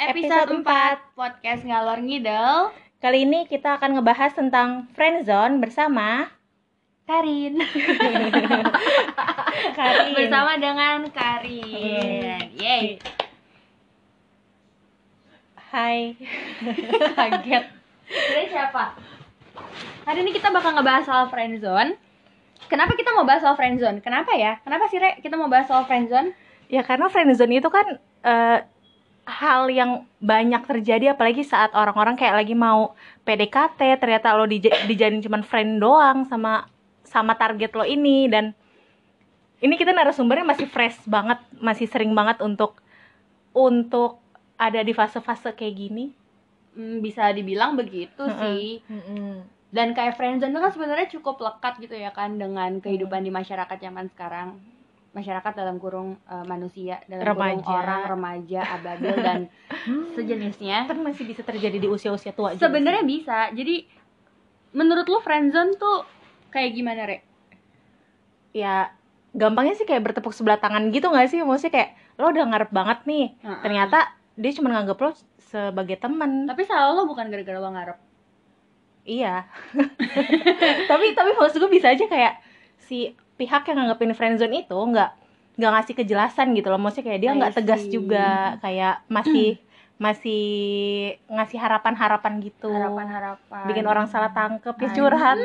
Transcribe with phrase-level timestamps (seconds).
[0.00, 2.72] Episode 4 Podcast Ngalor Ngidel
[3.04, 6.32] Kali ini kita akan ngebahas tentang friendzone bersama
[7.04, 7.60] Karin
[9.76, 10.16] Karin.
[10.16, 12.96] Bersama dengan Karin Yeay
[15.68, 16.16] Hai.
[17.20, 17.64] Kaget
[18.08, 18.96] Kira siapa?
[20.08, 21.92] Hari ini kita bakal ngebahas soal friendzone
[22.72, 24.00] Kenapa kita mau bahas soal friendzone?
[24.00, 24.64] Kenapa ya?
[24.64, 26.32] Kenapa sih Re kita mau bahas soal friendzone?
[26.72, 28.64] Ya karena friendzone itu kan eh,
[29.28, 35.22] hal yang banyak terjadi apalagi saat orang-orang kayak lagi mau PDKT ternyata lo dij- dijadiin
[35.22, 36.66] cuman friend doang sama
[37.04, 38.56] sama target lo ini dan
[39.60, 42.80] ini kita narasumbernya masih fresh banget, masih sering banget untuk
[43.52, 44.16] untuk
[44.56, 46.16] ada di fase-fase kayak gini.
[46.72, 48.40] Hmm, bisa dibilang begitu Mm-mm.
[48.40, 48.80] sih
[49.70, 53.78] dan kayak friendzone itu kan sebenarnya cukup lekat gitu ya kan dengan kehidupan di masyarakat
[53.78, 54.58] zaman sekarang
[55.10, 57.66] masyarakat dalam kurung eh, manusia dalam kurung Remaja.
[57.66, 59.40] orang remaja ababil dan
[60.16, 60.86] sejenisnya.
[60.86, 63.50] Kan masih bisa terjadi di usia-usia tua juga sebenarnya bisa.
[63.50, 63.86] Jadi
[64.70, 66.06] menurut lu friendzone tuh
[66.48, 67.18] kayak gimana re?
[68.50, 68.94] Ya
[69.30, 71.42] gampangnya sih kayak bertepuk sebelah tangan gitu gak sih?
[71.42, 73.26] Maksudnya kayak lo udah ngarep banget nih.
[73.42, 73.60] Heeh.
[73.62, 73.98] ternyata
[74.38, 75.10] dia cuma nganggep lo
[75.42, 77.98] sebagai temen tapi salah lo bukan gara-gara lo ngarep.
[79.02, 79.42] Iya.
[80.90, 82.38] Tapi tapi maksud gue bisa aja kayak
[82.78, 83.10] si
[83.40, 85.10] pihak yang nganggepin friendzone itu nggak
[85.56, 86.76] nggak ngasih kejelasan gitu loh.
[86.76, 88.26] Maksudnya kayak dia nggak tegas juga
[88.60, 89.56] kayak masih
[90.00, 90.44] masih
[91.28, 92.72] ngasih harapan-harapan gitu.
[92.72, 93.64] Harapan-harapan.
[93.68, 95.36] Bikin orang salah tangkep ya curhat.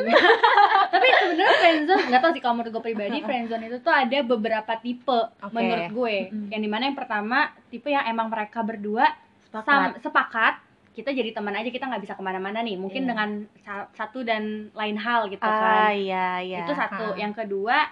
[0.95, 4.73] Tapi sebenarnya friendzone nggak tahu sih kalau menurut gue pribadi friendzone itu tuh ada beberapa
[4.79, 5.51] tipe Oke.
[5.51, 6.15] menurut gue.
[6.31, 6.47] Mm-mm.
[6.51, 9.11] yang di mana yang pertama tipe yang emang mereka berdua
[9.43, 9.67] Sepakat.
[9.67, 10.53] sam- sepakat
[10.95, 13.09] kita jadi teman aja kita nggak bisa ke mana-mana nih mungkin Iya.
[13.11, 13.29] dengan
[13.59, 17.19] sa- satu dan lain hal gitu ah kan iya iya itu satu Ha.
[17.19, 17.91] yang kedua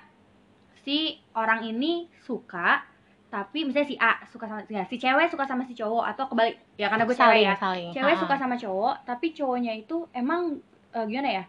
[0.80, 0.98] si
[1.34, 2.84] orang ini suka
[3.28, 6.56] tapi misalnya si A suka sama ya, si cewek suka sama si cowok atau kebalik
[6.76, 8.22] ya karena gue cewek saling ya saling cewek Ha.
[8.22, 10.60] suka sama cowok tapi cowoknya itu emang
[10.90, 11.44] eh, gimana ya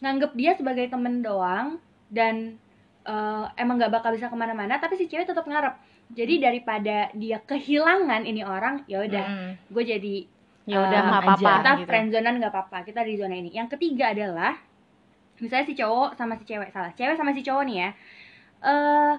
[0.00, 1.78] nganggep dia sebagai temen doang
[2.08, 2.58] dan
[3.02, 5.76] eh, emang nggak bakal bisa ke mana-mana tapi si cewek tetap ngarep
[6.10, 9.50] jadi daripada dia kehilangan ini orang ya udah Mm-mm.
[9.70, 10.16] gue jadi
[10.70, 11.88] ya udah um, nggak apa-apa kita gitu.
[11.90, 13.50] friendzonean nggak apa-apa kita di zona ini.
[13.50, 14.52] Yang ketiga adalah
[15.42, 17.90] misalnya si cowok sama si cewek salah cewek sama si cowok nih ya.
[18.64, 19.12] Eh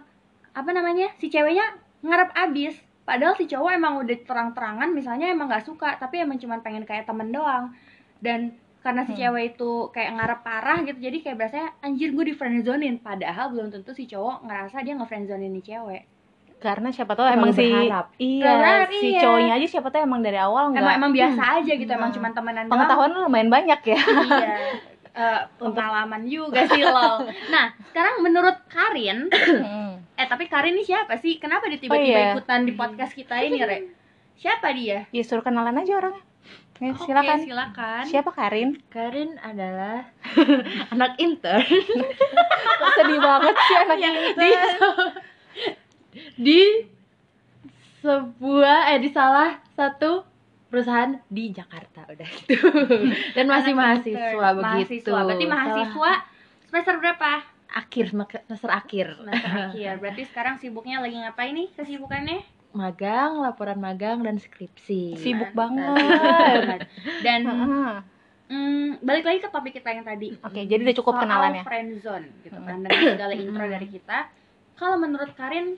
[0.51, 1.11] apa namanya?
[1.19, 1.66] Si ceweknya
[2.01, 6.63] ngarep abis padahal si cowok emang udah terang-terangan misalnya emang nggak suka tapi emang cuma
[6.63, 7.75] pengen kayak temen doang.
[8.22, 9.22] Dan karena si Hmm.
[9.22, 13.69] cewek itu kayak ngarep parah gitu jadi kayak berasa anjir gue di friendzonein padahal belum
[13.69, 16.03] tentu si cowok ngerasa dia nge-friendzonein nih cewek
[16.61, 18.05] karena siapa tahu emang si berharap.
[18.16, 19.19] iya berharap, si iya.
[19.19, 22.17] cowoknya aja siapa tahu emang dari awal nggak emang emang biasa aja gitu emang Hmm.
[22.17, 24.55] cuma temenan doang pengetahuan lu lumayan banyak ya iya
[25.11, 27.27] Eh, pengalaman juga sih lo.
[27.51, 29.27] Nah, sekarang menurut Karin,
[30.16, 31.35] eh tapi Karin ini siapa sih?
[31.35, 32.31] Kenapa dia tiba-tiba Oh, iya.
[32.31, 33.91] ikutan di podcast kita ini, Re?
[34.39, 35.03] Siapa dia?
[35.05, 36.23] ya suruh kenalan aja orangnya
[36.79, 38.03] ya, Oke, silakan silakan.
[38.07, 40.07] siapa Karin Karin adalah
[40.95, 41.59] anak intern
[42.79, 44.49] Kok sedih banget sih anaknya di
[46.41, 46.90] di
[48.02, 50.25] sebuah eh di salah satu
[50.68, 52.57] perusahaan di Jakarta udah itu
[53.38, 55.19] dan masih Anak mahasiswa begitu Mahasiswa.
[55.22, 56.12] Berarti mahasiswa
[56.66, 57.31] semester berapa?
[57.72, 59.91] Akhir semester akhir Semester akhir.
[60.02, 62.41] Berarti sekarang sibuknya lagi ngapain nih kesibukannya?
[62.72, 65.75] magang laporan magang dan skripsi sibuk Mantap.
[65.75, 66.79] banget
[67.19, 67.91] Dan Heeh.
[68.47, 70.40] mm, balik lagi ke topik kita yang tadi.
[70.40, 74.18] oke jadi udah cukup soal kenalannya friendzone gitu kan dengan segala intro dari kita
[74.79, 75.75] kalau menurut Karin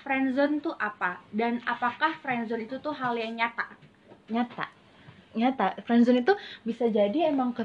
[0.00, 1.20] friendzone tuh apa?
[1.30, 3.66] Dan apakah friendzone itu tuh hal yang nyata?
[4.28, 4.66] Nyata.
[5.36, 5.78] Nyata.
[5.84, 6.34] Friendzone itu
[6.64, 7.64] bisa jadi emang ke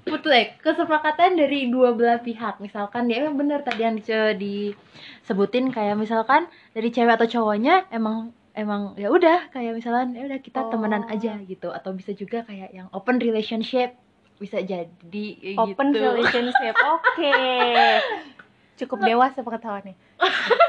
[0.00, 2.58] putus eh, kesepakatan dari dua belah pihak.
[2.58, 4.00] Misalkan dia emang bener tadi yang
[4.34, 10.40] disebutin kayak misalkan dari cewek atau cowoknya emang emang ya udah kayak misalkan ya udah
[10.40, 10.70] kita Oh.
[10.72, 11.68] temenan aja gitu.
[11.70, 13.94] Atau bisa juga kayak yang open relationship.
[14.40, 15.26] Bisa jadi
[15.60, 16.00] open gitu.
[16.00, 16.74] relationship.
[16.96, 17.32] Oke.
[18.80, 20.09] Cukup dewasa pengetahuannya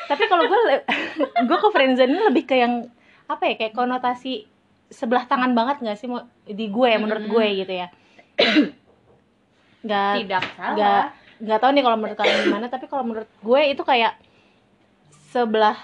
[0.10, 0.60] tapi kalau gue
[1.48, 2.88] gue ke friendzone ini lebih ke yang
[3.28, 4.48] apa ya kayak konotasi
[4.92, 6.08] sebelah tangan banget nggak sih
[6.52, 7.88] di gue ya menurut gue gitu ya.
[9.82, 10.76] Nggak tidak salah.
[10.76, 11.04] nggak
[11.42, 14.14] nggak tahu nih kalau menurut kalian gimana tapi kalau menurut gue itu kayak
[15.32, 15.80] sebelah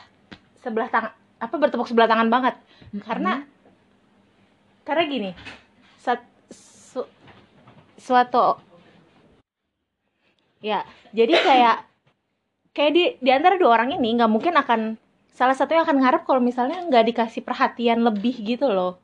[0.59, 2.56] sebelah tangan apa bertepuk sebelah tangan banget.
[3.03, 3.47] Karena
[4.83, 5.31] karena gini
[6.00, 7.12] sat, su-
[8.00, 8.59] suatu
[10.63, 11.77] ya jadi kayak
[12.77, 15.01] kayak di di antara dua orang ini nggak mungkin akan
[15.33, 19.01] salah satunya akan ngarep kalau misalnya nggak dikasih perhatian lebih gitu loh.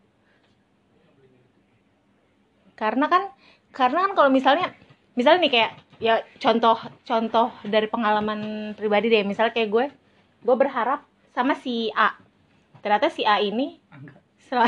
[2.78, 3.34] Karena kan
[3.74, 4.78] karena kan kalau misalnya
[5.18, 9.25] misalnya nih kayak ya contoh contoh dari pengalaman pribadi deh.
[9.25, 9.86] Misalnya kayak gue
[10.46, 11.02] gue berharap
[11.34, 12.14] sama si A.
[12.86, 13.81] Ternyata si A ini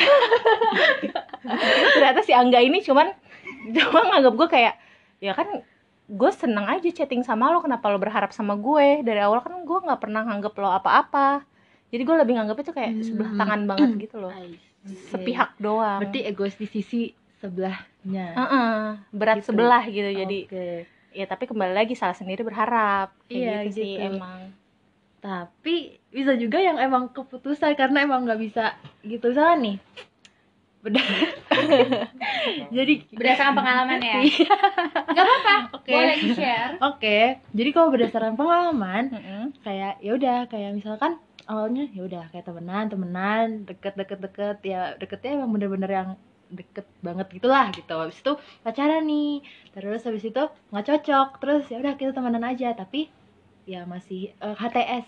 [1.94, 3.14] ternyata si Angga ini cuman
[3.78, 4.74] cuma nganggap gue kayak
[5.22, 5.62] ya kan
[6.06, 9.02] gue seneng aja chatting sama lo kenapa lo berharap sama gue?
[9.02, 11.42] Dari awal kan gue nggak pernah nganggap lo apa-apa.
[11.90, 13.40] Jadi gue lebih nganggap itu kayak sebelah Hmm.
[13.40, 14.34] tangan banget gitu loh.
[15.10, 15.98] Sepihak doang.
[16.00, 17.10] Berarti egois di sisi
[17.40, 18.26] sebelahnya.
[18.36, 18.72] Heeh,
[19.10, 19.50] berat Gitu.
[19.50, 20.68] sebelah gitu jadi Oke.
[21.12, 23.10] ya tapi kembali lagi salah sendiri berharap.
[23.26, 24.06] Kayak Iya, gitu, sih gitu.
[24.14, 24.40] emang.
[25.18, 25.76] Tapi
[26.12, 29.34] bisa juga yang emang keputusan karena emang nggak bisa gitu.
[29.34, 29.76] Misalnya nih
[32.78, 34.18] jadi berdasarkan pengalaman ya?
[34.22, 34.54] Iya.
[35.12, 35.92] nggak apa-apa Oke.
[35.92, 37.18] boleh di share oke.
[37.56, 39.04] Jadi kalau berdasarkan pengalaman
[39.66, 44.94] kayak ya udah kayak misalkan awalnya ya udah kayak temenan temenan deket deket deket ya
[44.98, 46.10] deketnya emang bener-bener yang
[46.54, 47.96] deket banget gitulah gitu.
[47.98, 49.42] Habis itu pacaran nih
[49.74, 53.10] terus habis itu nggak cocok terus ya udah kita temenan aja tapi
[53.66, 55.06] ya masih eh, HTS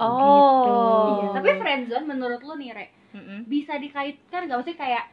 [0.00, 1.20] oh.
[1.20, 3.48] Iya, tapi friendzone menurut lu nih Re Mm-mm.
[3.48, 5.08] bisa dikaitkan gak sih kayak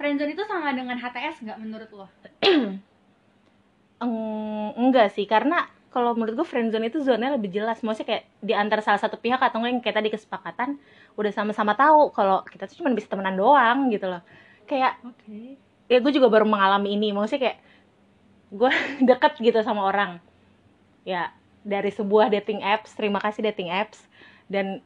[0.00, 2.06] friendzone itu sama dengan HTS nggak menurut lo?
[4.04, 7.84] Eng- enggak sih karena kalau menurut gue friendzone itu zonanya lebih jelas.
[7.84, 10.80] Maksudnya kayak di antara salah satu pihak atau enggak yang kayak tadi kesepakatan
[11.20, 14.22] udah sama-sama tahu kalau kita tuh cuma bisa temenan doang gitu loh.
[14.64, 15.60] Kayak oke.
[15.90, 17.58] ya gue juga baru mengalami ini maksudnya kayak
[18.54, 18.70] gue
[19.10, 20.22] deket gitu sama orang.
[21.04, 24.00] Ya dari sebuah dating apps terima kasih dating apps
[24.48, 24.80] dan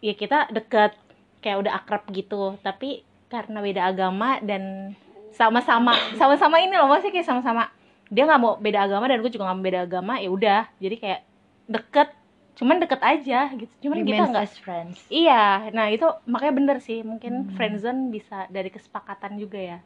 [0.00, 0.96] ya kita deket
[1.38, 2.56] kayak udah akrab gitu.
[2.58, 4.94] Tapi karena beda agama dan
[5.30, 7.68] sama-sama sama-sama ini loh maksudnya kayak sama-sama
[8.08, 10.62] dia nggak mau beda agama dan gue juga nggak mau beda agama ya udah.
[10.76, 11.20] Jadi kayak
[11.66, 12.08] deket
[12.56, 13.70] cuman deket aja gitu.
[13.80, 14.98] Cuman kita remains nggak friends.
[15.06, 17.54] Iya nah itu makanya bener sih mungkin Hmm.
[17.54, 19.78] friendzone bisa dari kesepakatan juga ya.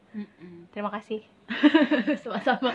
[0.71, 1.21] Terima kasih.
[2.23, 2.71] Sama-sama.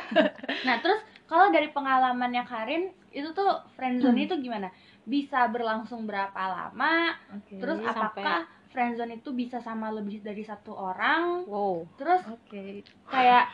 [0.62, 4.70] Nah terus kalau dari pengalamannya Karin itu tuh friendzone itu gimana?
[5.02, 7.16] Bisa berlangsung berapa lama?
[7.34, 12.84] Oke terus Sampai- apakah friendzone itu bisa sama lebih dari satu orang wow terus oke
[13.08, 13.44] kayak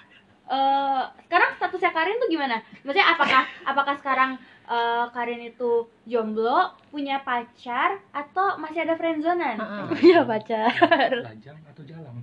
[0.44, 2.60] eh sekarang statusnya Karin tuh gimana?
[2.84, 4.30] Maksudnya apakah apakah sekarang
[4.68, 9.56] eh, Karin itu jomblo, punya pacar atau masih ada friendzonean?
[9.56, 9.84] Heeh.
[9.96, 12.20] punya pacar lajang atau jalan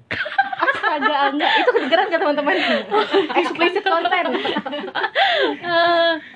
[0.62, 1.52] Astaga, enggak.
[1.66, 2.56] Itu kedengeran gak teman-teman?
[3.42, 4.30] Explicit content.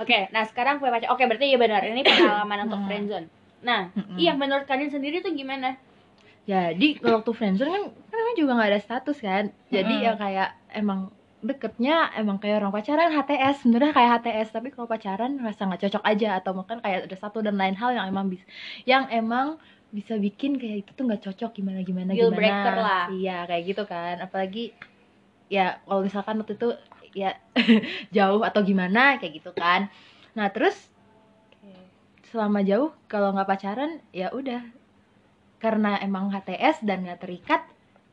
[0.01, 1.13] Oke, nah sekarang punya pacar.
[1.13, 1.85] Oke, berarti iya benar.
[1.85, 2.89] Ini pengalaman untuk Hmm.
[2.89, 3.27] friendzone.
[3.61, 5.77] Nah, iya menurut Karin sendiri tuh gimana?
[6.45, 9.49] Jadi kalau waktu friendzone kan kan emang juga nggak ada status kan.
[9.73, 10.05] Jadi Mm-mm.
[10.05, 10.99] ya kayak emang
[11.45, 16.03] deketnya emang kayak orang pacaran HTS sebenarnya kayak HTS tapi kalau pacaran rasa nggak cocok
[16.05, 16.29] aja.
[16.37, 18.45] Atau mungkin kayak ada satu dan lain hal yang emang bisa
[18.85, 19.57] yang emang
[19.89, 21.51] bisa bikin kayak itu tuh nggak cocok.
[21.57, 22.37] Gimana gimana Deal gimana.
[22.37, 23.05] breaker lah.
[23.09, 24.15] iya kayak gitu kan.
[24.21, 24.69] Apalagi
[25.49, 26.69] ya kalau misalkan waktu itu
[27.17, 27.33] ya
[28.15, 29.89] jauh atau gimana kayak gitu kan.
[30.37, 30.77] Nah terus
[32.29, 34.61] selama jauh kalau nggak pacaran ya udah
[35.65, 37.65] karena emang HTS dan nggak terikat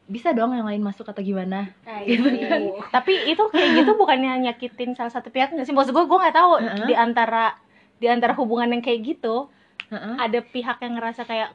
[0.04, 2.40] bisa dong yang lain masuk atau gimana Nah, Gitu itu.
[2.42, 2.60] kan.
[2.90, 5.70] Tapi itu kayak gitu bukannya nyakitin salah satu pihak nggak sih?
[5.70, 6.86] Maksud gue, gue nggak tahu Heeh.
[6.86, 7.54] di antara
[7.96, 9.52] di antara hubungan yang kayak gitu
[9.88, 10.14] Heeh.
[10.18, 11.52] ada pihak yang ngerasa kayak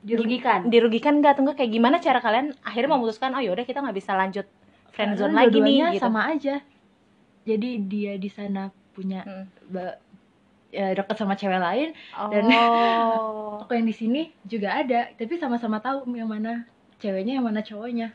[0.00, 0.66] dirugikan.
[0.66, 4.46] dirugikan nggak tunggu kayak gimana cara kalian akhirnya memutuskan oh yaudah kita nggak bisa lanjut
[4.90, 5.98] friendzone lagi nih gitu.
[6.00, 6.62] sama aja
[7.42, 9.46] jadi dia di sana punya Hmm.
[10.68, 11.88] Ya, deket sama cewek lain
[12.28, 13.58] dan- Oh.
[13.62, 16.64] aku yang di sini juga ada tapi sama-sama tahu yang mana
[16.96, 18.12] ceweknya yang mana cowoknya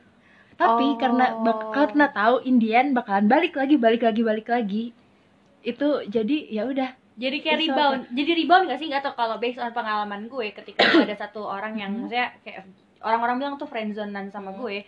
[0.53, 0.97] tapi Oh.
[0.97, 4.83] karena bak- karena tahu Indian bakalan balik lagi balik lagi balik lagi
[5.61, 8.01] itu jadi ya udah Jadi kayak It's rebound.
[8.09, 8.87] Jadi rebound gak sih?
[8.89, 12.09] Gak tau kalau based on pengalaman gue ketika ada satu orang yang Hmm.
[12.09, 12.65] maksudnya kayak
[12.99, 14.81] orang-orang bilang tuh friendzonean sama gue.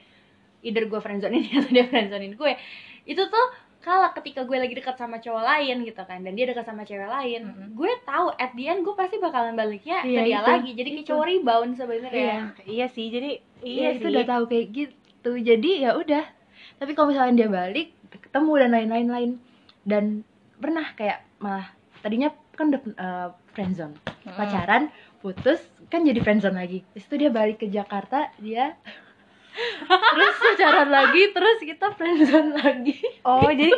[0.63, 2.51] Either gue friendzonein atau dia friendzonein gue.
[3.05, 3.45] Itu tuh
[3.85, 7.05] kalau ketika gue lagi dekat sama cowok lain gitu kan dan dia dekat sama cewek
[7.05, 7.69] lain, Mm-mm.
[7.71, 10.49] gue tahu at the end gue pasti bakalan baliknya ke Iya, dia itu.
[10.49, 10.71] lagi.
[10.73, 11.09] Jadi kayak Itu.
[11.13, 12.17] cowok rebound sebenarnya.
[12.17, 12.41] Iya.
[12.65, 16.25] iya sih jadi iya iya itu udah tahu kayak gitu jadi ya udah
[16.75, 19.31] tapi kalau misalnya dia balik ketemu dan lain-lain lain
[19.83, 20.03] dan
[20.55, 23.93] pernah kayak malah tadinya kan udah uh, friendzone
[24.25, 24.33] Mm.
[24.33, 24.83] pacaran
[25.21, 28.73] putus kan jadi friendzone lagi Terus itu dia balik ke Jakarta dia
[29.85, 33.71] terus pacaran lagi terus kita friendzone lagi oh jadi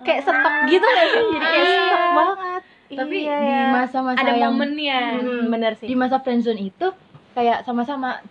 [0.00, 0.36] kayak stok
[0.68, 1.80] gitu gak sih jadi kayak Iya.
[1.80, 3.62] stok banget tapi Iya, di iya.
[3.70, 5.00] masa-masa Ada yang momennya.
[5.18, 6.86] Hmm, bener sih di masa friendzone itu
[7.32, 8.22] kayak sama-sama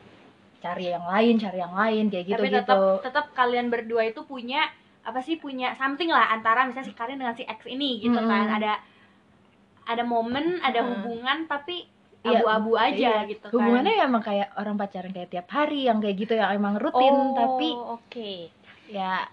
[0.57, 4.23] cari yang lain cari yang lain kayak gitu Tapi gitu tetap tetap kalian berdua itu
[4.23, 4.63] punya
[5.03, 8.23] apa sih punya something lah antara misalnya si Karin dengan si X ini gitu Mm-mm.
[8.25, 8.47] kan.
[8.53, 8.73] Ada
[9.83, 10.87] ada momen, ada Mm.
[10.89, 11.83] hubungan tapi
[12.23, 13.27] Iya, abu-abu aja iya.
[13.27, 13.53] gitu kan.
[13.53, 17.11] hubungannya ya emang kayak orang pacaran kayak tiap hari yang kayak gitu yang emang rutin
[17.11, 18.31] Oh, tapi oke
[18.87, 19.27] ya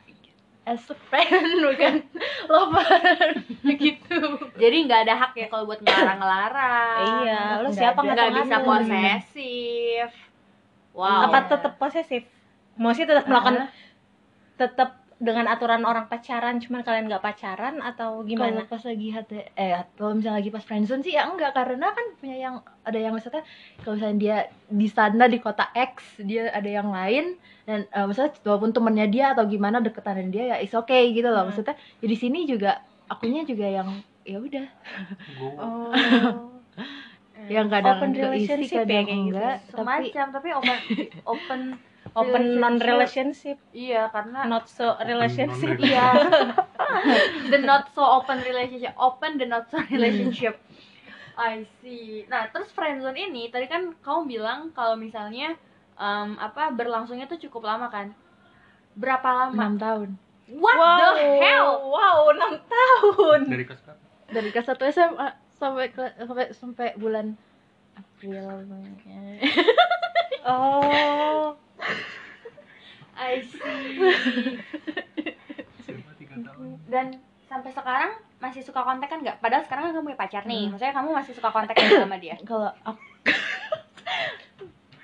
[0.67, 1.31] as a friend
[1.71, 1.95] bukan
[2.47, 3.31] lover
[3.83, 4.19] gitu
[4.59, 6.99] Jadi nggak ada hak ya kalau buat ngelarang-ngelarang.
[7.25, 7.99] iya lo nggak siapa.
[8.03, 10.11] Nggak bisa posesif.
[10.91, 11.31] Wow.
[11.31, 12.27] apa tetap posesif
[12.75, 13.69] maksudnya tetap melakukan Ah.
[14.59, 14.91] tetap
[15.21, 18.65] dengan aturan orang pacaran cuman kalian nggak pacaran atau gimana?
[18.65, 22.07] Kalau pas lagi HT, eh kalau misalnya lagi pas friendzone sih ya enggak karena kan
[22.17, 22.55] punya yang
[22.89, 23.45] ada yang misalnya
[23.85, 24.37] kalau misalnya dia
[24.73, 27.37] di sana di kota X dia ada yang lain
[27.69, 31.29] dan eh, misalnya walaupun temennya dia atau gimana deketan dengan dia ya is okay gitu
[31.29, 31.45] loh.
[31.45, 31.53] Hmm.
[31.53, 32.81] maksudnya ya di sini juga
[33.13, 33.89] akunya juga yang
[34.25, 34.67] ya udah.
[35.61, 35.93] Oh.
[37.49, 39.17] Yang kadang Open keisi relationship ya, kadang kayak gitu.
[39.33, 39.81] enggak tapi
[40.13, 40.79] semacam tapi open
[41.25, 41.61] open
[42.17, 45.79] open non relationship iya karena not so relationship.
[45.79, 46.11] iya.
[47.51, 48.95] The not so open relationship.
[48.99, 50.59] Open the not so relationship.
[51.39, 52.27] I see.
[52.27, 55.55] Nah terus friendzone ini tadi kan kamu bilang kalau misalnya
[55.97, 58.11] em, apa berlangsungnya tuh cukup lama kan?
[58.99, 59.55] Berapa lama?
[59.55, 60.09] Enam tahun.
[60.51, 61.15] What wow.
[61.15, 61.69] the hell?
[61.95, 63.41] Wow enam tahun.
[63.47, 64.03] Dari kelas berapa?
[64.31, 65.29] dari kelas satu SMA
[65.59, 67.35] sampai ke, sampai sampai bulan
[67.99, 68.67] April.
[70.41, 71.60] Oh
[73.21, 74.01] I see.
[76.89, 77.07] Dan
[77.47, 79.43] sampai sekarang masih suka kontak kan nggak?
[79.43, 80.67] Padahal sekarang kan kamu punya pacar nih.
[80.67, 80.71] Hmm.
[80.73, 82.39] maksudnya kamu masih suka kontak sama dia?
[82.49, 83.01] Kalau aku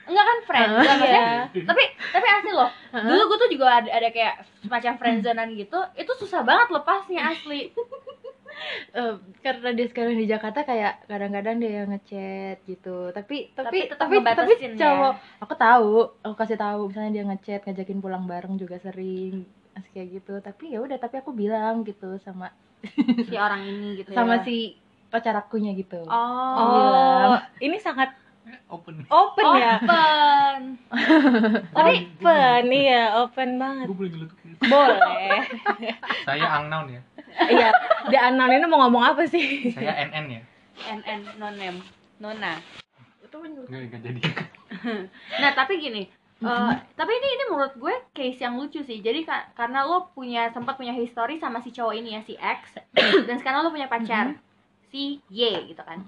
[0.07, 1.67] enggak kan friend Ah, maksudnya iya.
[1.67, 1.83] tapi
[2.15, 2.71] tapi asli loh.
[2.95, 5.79] Dulu gue tuh juga ada, ada kayak semacam friendzonean gitu.
[5.99, 7.75] Itu susah banget lepasnya asli
[8.97, 13.13] Eh, karena dia sekarang di Jakarta kayak kadang-kadang dia yang ngechat gitu.
[13.13, 14.73] Tapi Tapi tapi tetap tapi tapi, ya.
[14.81, 15.13] cowok
[15.45, 15.93] aku tahu
[16.25, 16.81] aku kasih tahu.
[16.89, 19.45] Misalnya dia ngechat ngajakin pulang bareng juga sering
[19.77, 20.35] masih kayak gitu.
[20.41, 22.51] Tapi ya udah tapi aku bilang gitu sama
[23.27, 24.45] si orang ini gitu sama ya.
[24.45, 24.57] si
[25.13, 26.01] pacar akunya gitu.
[26.09, 26.57] Oh,
[27.33, 28.13] oh ini sangat
[28.47, 29.03] Eh, Open.
[29.11, 29.75] open ya?
[29.83, 30.79] Open.
[31.77, 33.87] Tapi open iya open banget.
[33.91, 34.55] Gue boleh nyeletuk ya.
[34.71, 35.39] boleh.
[36.27, 37.03] Saya unknown ya.
[37.51, 37.69] iya
[38.07, 39.75] di anon ini mau ngomong apa sih?
[39.75, 40.41] Saya NN ya.
[40.95, 41.83] NN nonem
[42.23, 42.63] nona.
[43.19, 44.21] Itu menurut Enggak enggak jadi.
[45.43, 49.03] nah tapi gini eh, tapi ini ini menurut gue case yang lucu sih.
[49.03, 52.79] Jadi ka- karena lo punya sempat punya history sama si cowok ini ya si X.
[53.27, 54.39] Dan sekarang lo punya pacar
[54.87, 55.99] si Y gitu kan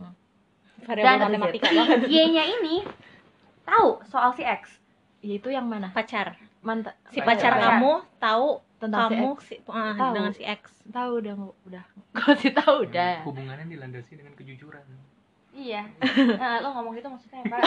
[0.82, 2.76] variabel Dan- matematika si banget Y-nya ini
[3.62, 4.78] tahu soal si X
[5.18, 7.54] ya itu yang mana pacar mantan si Pacar.
[7.58, 10.12] pacar kamu tahu tentang kamu si si, ah, Tahu.
[10.14, 11.34] dengan si X X tahu udah
[11.66, 11.84] udah
[12.18, 14.82] kasih tahu udah Hubungannya dilandasi dengan kejujuran.
[15.52, 15.82] Iya.
[16.38, 17.58] Nah, lo ngomong gitu maksudnya apa?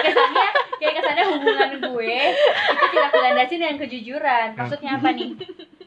[0.00, 0.46] kayak kesannya,
[0.80, 4.48] kayak kesannya hubungan gue itu tidak dilandasi dengan kejujuran.
[4.56, 5.28] Maksudnya apa nih?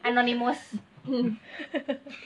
[0.04, 0.60] Anonymous.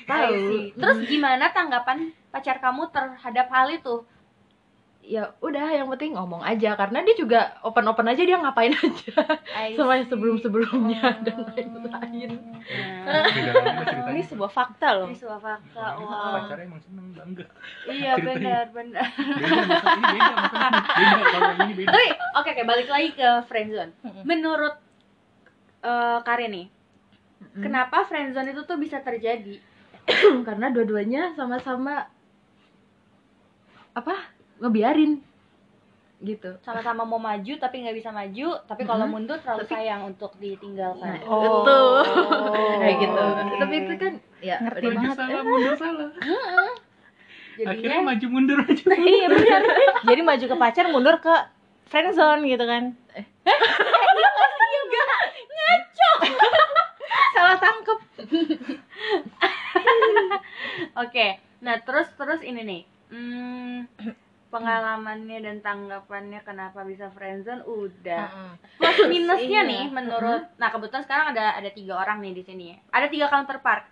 [0.05, 0.35] Tahu.
[0.77, 4.03] Terus gimana tanggapan pacar kamu terhadap hal itu?
[5.03, 9.11] ya udah yang penting ngomong aja karena dia juga open open aja dia ngapain aja
[9.75, 10.07] sama see.
[10.07, 11.27] sebelum sebelumnya Oh.
[11.27, 12.31] dan lain-lain
[13.03, 13.27] Nah,
[14.15, 15.99] ini sebuah fakta loh ini sebuah fakta.
[15.99, 16.33] Ini Wow.
[16.39, 17.47] Pacarnya emang seneng bangga.
[17.85, 19.07] Iya benar benar.
[21.83, 23.93] Tapi oke oke balik lagi ke friendzone.
[24.23, 24.79] Menurut
[25.83, 26.67] eh Karin nih,
[27.43, 27.59] Mm.
[27.61, 29.59] kenapa friendzone itu tuh bisa terjadi?
[30.47, 32.07] karena dua-duanya sama-sama
[33.93, 34.15] apa
[34.59, 35.21] ngebiarin.
[36.19, 36.51] Gitu.
[36.63, 39.11] Sama-sama mau maju tapi nggak bisa maju tapi kalau Mhm.
[39.11, 41.19] mundur terlalu Tapi- sayang untuk ditinggalkan.
[41.19, 41.43] Nah, Oh.
[41.43, 41.87] betul
[42.79, 43.19] kayak gitu.
[43.19, 43.57] Oke.
[43.59, 45.17] tapi itu kan ya Ngerti Maju banget.
[45.17, 46.09] salah, mundur salah.
[47.53, 48.85] Akhirnya jadinya maju mundur aja.
[49.05, 49.61] iya benar
[50.03, 51.35] jadi maju ke pacar mundur ke
[51.87, 52.97] friendzone gitu kan.
[57.33, 57.99] Salah tangkep.
[61.03, 61.27] Oke.
[61.59, 62.83] Nah terus terus ini nih
[63.13, 63.79] hmm,
[64.49, 69.71] pengalamannya dan tanggapannya kenapa bisa friendzone udah plus minusnya Iya.
[69.71, 73.85] nih menurut nah kebetulan sekarang ada ada tiga orang nih di sini ada tiga counterpart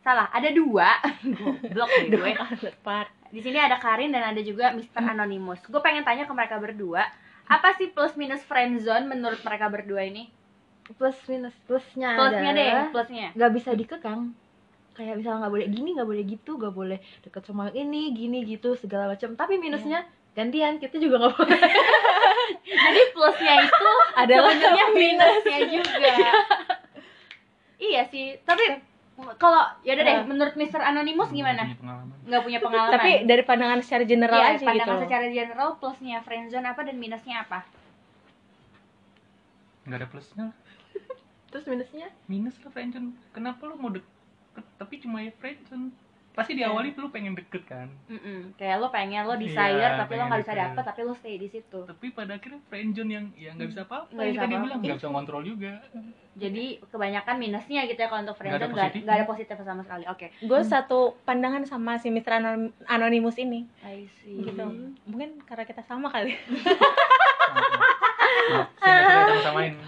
[0.00, 0.98] salah ada dua
[1.34, 3.10] goblok deh gue Counterpart.
[3.30, 5.00] di sini ada Karin dan ada juga Mr.
[5.00, 5.58] Anonymous.
[5.64, 7.02] Gue pengen tanya ke mereka berdua,
[7.44, 10.30] apa sih plus minus friendzone menurut mereka berdua ini?
[10.94, 13.28] plus minus plusnya Plusnya deh, adalah plusnya.
[13.32, 14.36] nggak bisa dikekang
[14.94, 18.74] kayak misalnya nggak boleh gini nggak boleh gitu nggak boleh deket sama ini gini gitu
[18.74, 21.60] segala macam tapi minusnya gantian kita juga nggak boleh
[22.64, 26.12] Jadi plusnya itu Adalah sebenarnya minusnya juga.
[27.86, 28.60] iya sih, tapi
[29.34, 30.26] kalau ya udah deh, Nah.
[30.26, 30.80] menurut Mr.
[30.82, 31.64] Anonymous gimana?
[31.64, 32.16] Punya pengalaman.
[32.24, 32.92] Nggak punya pengalaman.
[32.92, 35.02] tapi dari pandangan secara general Iya, aja gitu pandangan loh.
[35.02, 37.58] secara general plusnya friendzone apa dan minusnya apa?
[39.84, 40.42] Enggak ada plusnya.
[40.44, 40.56] lah.
[41.50, 43.08] terus minusnya Minus lah friendzone.
[43.30, 44.08] Kenapa lu mau deket
[44.76, 45.90] tapi cuma ya friendzone?
[46.32, 47.86] pasti di awal itu lu pengen deket kan?
[48.04, 48.58] Mm-mm.
[48.58, 50.66] kayak lo pengen lo Iya, desire tapi lo nggak bisa deket.
[50.66, 51.80] dapet tapi lo stay di situ.
[51.84, 54.80] Tapi pada akhirnya friendzone yang ya nggak bisa apa-apa Nggak yang bisa tadi bilang.
[54.80, 55.72] Nggak bisa ngontrol juga.
[56.34, 59.04] Jadi kebanyakan minusnya gitu ya kalau untuk Nggak ada friendzone nggak positifnya.
[59.06, 60.04] nggak ada positif sama sekali.
[60.10, 60.26] Oke.
[60.40, 62.32] Gue satu pandangan sama si Mr.
[62.34, 63.70] Anon- Anonymous ini.
[63.80, 64.42] I see.
[64.42, 64.64] Gitu.
[65.06, 66.34] Mungkin karena kita sama kali
[68.24, 68.68] Maaf.
[68.78, 69.74] Saya samain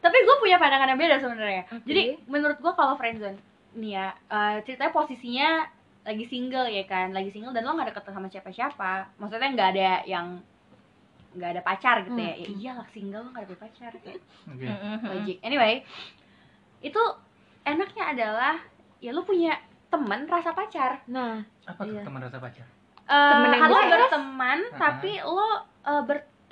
[0.00, 1.84] tapi gue punya pandangan yang beda sebenarnya Oke.
[1.84, 3.38] jadi menurut gue kalau friendzone
[3.74, 5.48] nih ya eh, ceritanya posisinya
[6.04, 9.88] lagi single ya kan lagi single dan lo nggak deket sama siapa-siapa maksudnya nggak ada
[10.04, 10.26] yang
[11.34, 12.38] nggak ada pacar gitu ya, Hmm.
[12.38, 14.66] ya iyalah single lo nggak ada pacar kayak Oke.
[15.08, 15.82] logik anyway
[16.80, 17.02] itu
[17.62, 18.54] enaknya adalah
[18.98, 19.56] ya lu punya
[19.88, 22.02] temen rasa pacar nah apa tuh Iya.
[22.02, 22.66] teman rasa pacar
[23.04, 24.78] Temen Eh yang lo bisa- berteman Uh-huh.
[24.80, 25.48] tapi lo
[25.82, 26.02] eh,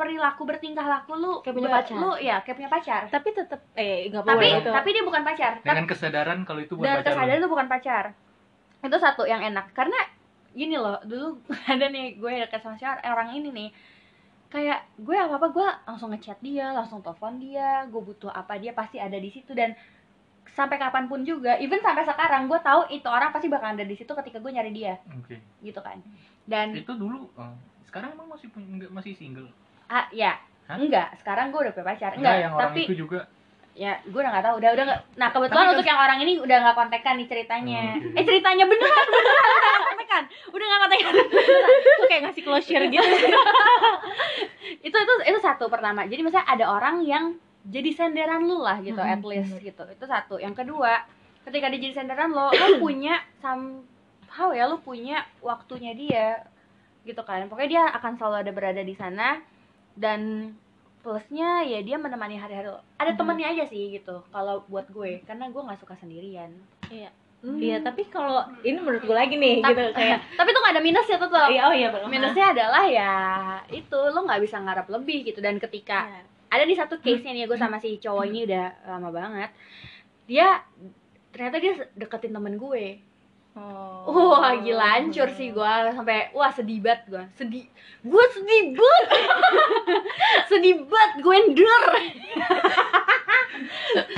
[0.02, 1.94] berperilaku bertingkah laku lu Kayak punya pacar.
[1.94, 3.02] lu ya kayak punya pacar.
[3.06, 4.70] Tapi tetap eh nggak tapi boleh gitu.
[4.74, 5.52] tapi dia bukan pacar.
[5.62, 7.38] Tapi- dengan kesadaran kalau itu buat dan pacar kesadaran lu.
[7.38, 8.04] itu bukan pacar.
[8.82, 9.66] Itu satu yang enak.
[9.70, 9.98] Karena
[10.52, 11.38] gini loh dulu
[11.72, 13.70] ada nih gue deket sama si orang ini nih.
[14.50, 18.74] Kayak gue apa apa gue langsung ngechat dia langsung telepon dia gue butuh apa dia
[18.74, 19.54] pasti ada di situ.
[19.54, 19.72] Dan
[20.52, 23.94] sampai kapan pun juga even sampai sekarang gue tahu itu orang pasti bakal ada di
[23.94, 24.98] situ ketika gue nyari dia.
[25.14, 25.38] Oke.
[25.62, 26.02] Gitu kan.
[26.42, 27.54] Dan itu dulu oh,
[27.86, 28.50] sekarang emang masih
[28.90, 29.46] masih single
[29.92, 30.32] ah ya.
[30.64, 30.78] Hah?
[30.80, 32.10] enggak sekarang gue udah punya pacar.
[32.16, 33.20] Enggak enggak yang orang tapi itu juga.
[33.72, 34.54] Ya gue udah nggak tahu.
[34.60, 35.00] Udah udah nggak.
[35.16, 37.82] Nah kebetulan Tapi untuk yang orang ini udah nggak kontekan nih ceritanya.
[37.92, 38.16] Oh, oke.
[38.20, 40.22] eh ceritanya beneran beneran udah nggak kontekan.
[40.48, 41.12] Udah nggak kontekan.
[42.00, 43.04] Tuh kayak ngasih closure gitu.
[44.82, 46.06] Itu itu itu satu pertama.
[46.06, 47.24] Jadi misalnya ada orang yang
[47.62, 49.62] jadi senderan lu lah gitu Mm-mm, at least bener.
[49.70, 49.84] gitu.
[49.88, 50.34] Itu satu.
[50.38, 51.06] Yang kedua
[51.42, 56.26] ketika dia jadi senderan lo lo punya somehow ya lu punya waktunya dia
[57.02, 57.46] gitu kan.
[57.46, 59.38] Pokoknya dia akan selalu ada berada di sana
[59.94, 60.52] dan
[60.98, 62.78] plusnya ya dia menemani hari-hari lo.
[62.96, 63.18] Ada Mhm.
[63.18, 65.20] temennya aja sih gitu kalau buat gue.
[65.22, 66.50] Karena gue nggak suka sendirian.
[66.88, 67.10] Iya.
[67.82, 71.16] Tapi kalau ini menurut gue lagi nih Tapi- gitu kayak tapi tuh gak ada minusnya
[71.18, 73.14] tuh tuh iya oh iya belum minusnya adalah ya
[73.66, 75.42] itu lo nggak bisa ngarep lebih gitu.
[75.42, 76.22] Dan ketika Iya.
[76.48, 79.50] ada di satu case nya nih gue sama si cowok ini udah lama banget.
[80.24, 80.62] Dia
[81.28, 83.02] ternyata dia deketin temen gue
[83.56, 84.38] oh.
[84.38, 87.64] Wah gila hancur sih gue sampai wah sedih banget gue sedih.
[88.02, 89.08] Gue sedih banget.
[90.50, 91.82] Sedih banget gue ender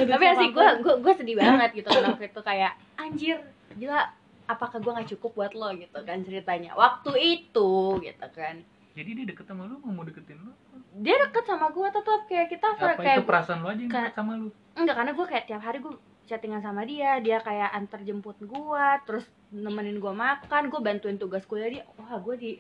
[0.05, 3.37] tapi sih gue gue gue sedih banget gitu kan waktu itu kayak anjir
[3.75, 4.01] gila
[4.47, 5.73] apakah gue nggak cukup buat lo?
[5.75, 6.73] Gitu kan ceritanya.
[6.77, 7.71] Waktu itu
[8.01, 8.63] gitu kan.
[8.95, 10.55] Jadi dia deket sama lu mau deketin lu?
[11.03, 14.15] Dia deket sama gue tetap kayak kita apa kayak itu perasaan lu aja yang kayak-
[14.15, 14.49] sama lu?
[14.79, 15.93] Enggak karena gue kayak tiap hari gue
[16.25, 21.45] chattingan sama dia dia kayak antar jemput gue terus nemenin gue makan gue bantuin tugas
[21.45, 21.85] kuliah dia.
[22.01, 22.51] Wah gue di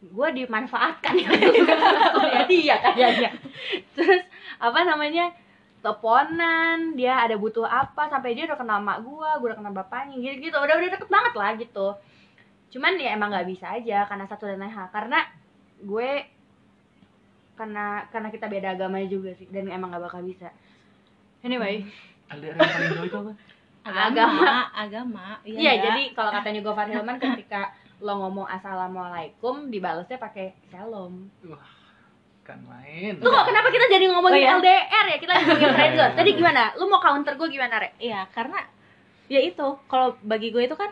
[0.00, 1.14] gue dimanfaatkan.
[1.16, 1.28] Ya
[2.36, 2.94] ya dia kan?
[2.96, 3.30] Ya ya
[3.96, 4.24] terus
[4.60, 5.32] apa namanya
[5.80, 10.20] teleponan dia ada butuh apa sampai dia udah kenal mak gue gue udah kenal bapaknya
[10.20, 11.88] gitu gitu udah udah deket banget lah gitu.
[12.70, 14.92] Cuman ya emang nggak bisa aja karena satu dan lain hal.
[14.92, 15.24] Karena
[15.80, 16.10] gue
[17.56, 20.52] karena karena kita beda agamanya juga sih dan emang nggak bakal bisa.
[21.40, 21.88] Anyway
[22.30, 23.32] LDR yang paling jauh itu apa?
[23.82, 24.44] Agama.
[24.70, 25.26] Agama.
[25.42, 25.76] Iya nggak?
[25.82, 31.28] jadi kalau katanya Gofar Hilman ketika lo ngomong assalamualaikum dibalasnya pakai shalom.
[32.42, 33.16] Kan main.
[33.16, 34.56] Lu kok kenapa kita jadi ngomongin Oh, iya.
[34.56, 35.18] LDR ya?
[35.18, 36.62] Kita ngomongin friendzone tadi gimana?
[36.74, 37.92] Lu mau counter gue gimana re?
[37.96, 38.58] Iya, karena
[39.26, 40.90] ya itu kalau bagi gue itu kan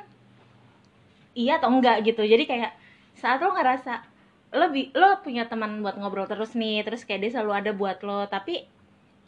[1.34, 2.20] iya atau enggak gitu.
[2.20, 2.72] Jadi kayak
[3.14, 4.02] saat lo ngerasa
[4.50, 8.00] lo bi- lo punya teman buat ngobrol terus nih, terus kayak dia selalu ada buat
[8.00, 8.64] lo, tapi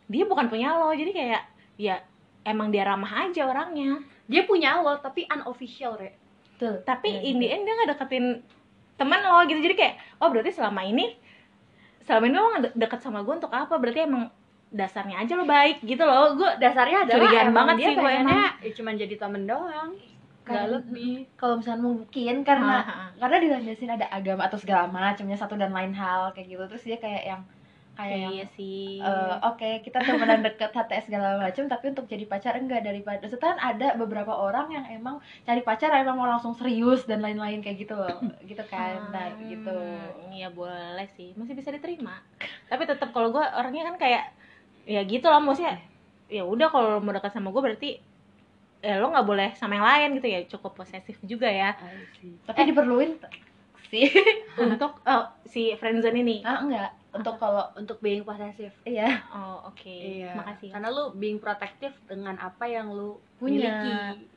[0.07, 0.91] dia bukan punya lo.
[0.91, 1.43] Jadi kayak
[1.81, 1.97] ya
[2.43, 3.97] emang dia ramah aja orangnya.
[4.25, 6.15] dia punya lo tapi unofficial re
[6.55, 8.27] tuh Tapi Iya, in the end dia nggak deketin
[8.95, 9.59] teman lo gitu.
[9.59, 11.17] Jadi kayak oh berarti selama ini
[12.01, 13.75] selama ini lo nggak de- deket sama gue untuk apa?
[13.75, 14.29] Berarti emang
[14.71, 16.37] dasarnya aja lo baik gitu loh.
[16.37, 19.91] Gue dasarnya adalah Curigaan banget dia sih gue ya cuman jadi temen doang
[20.41, 23.09] Karena- lebih kalau misalnya mungkin karena Ah, ah, ah.
[23.19, 26.97] karena dilandasin ada agama atau segala macamnya satu dan lain hal kayak gitu terus dia
[26.97, 27.43] kayak yang
[27.99, 29.01] kayak yang iya sih.
[29.03, 33.57] eh, oke kita temenan deket HTS segala macam tapi untuk jadi pacar enggak daripada kan
[33.61, 37.95] ada beberapa orang yang emang cari pacar emang mau langsung serius dan lain-lain kayak gitu
[37.97, 38.19] loh
[38.51, 39.75] gitu kan nah Hmm, gitu
[40.31, 42.15] Iya boleh sih, masih bisa diterima.
[42.71, 44.23] Tapi tetap kalau gue orangnya kan kayak
[44.87, 45.77] ya gitu lah maksudnya.
[46.31, 47.91] Ya udah kalau mau dekat sama gue berarti
[48.81, 51.77] ya lo nggak boleh sama yang lain gitu ya cukup posesif juga ya
[52.49, 53.33] tapi diperluin t-
[53.93, 54.09] sih
[54.65, 59.19] untuk oh, si friendzone ini ah enggak untuk kalau untuk being posesif iya.
[59.35, 59.83] Oh oke.
[59.91, 60.31] Iya.
[60.39, 63.59] Makasih karena lu being protective dengan apa yang lu Punya.
[63.59, 63.93] miliki.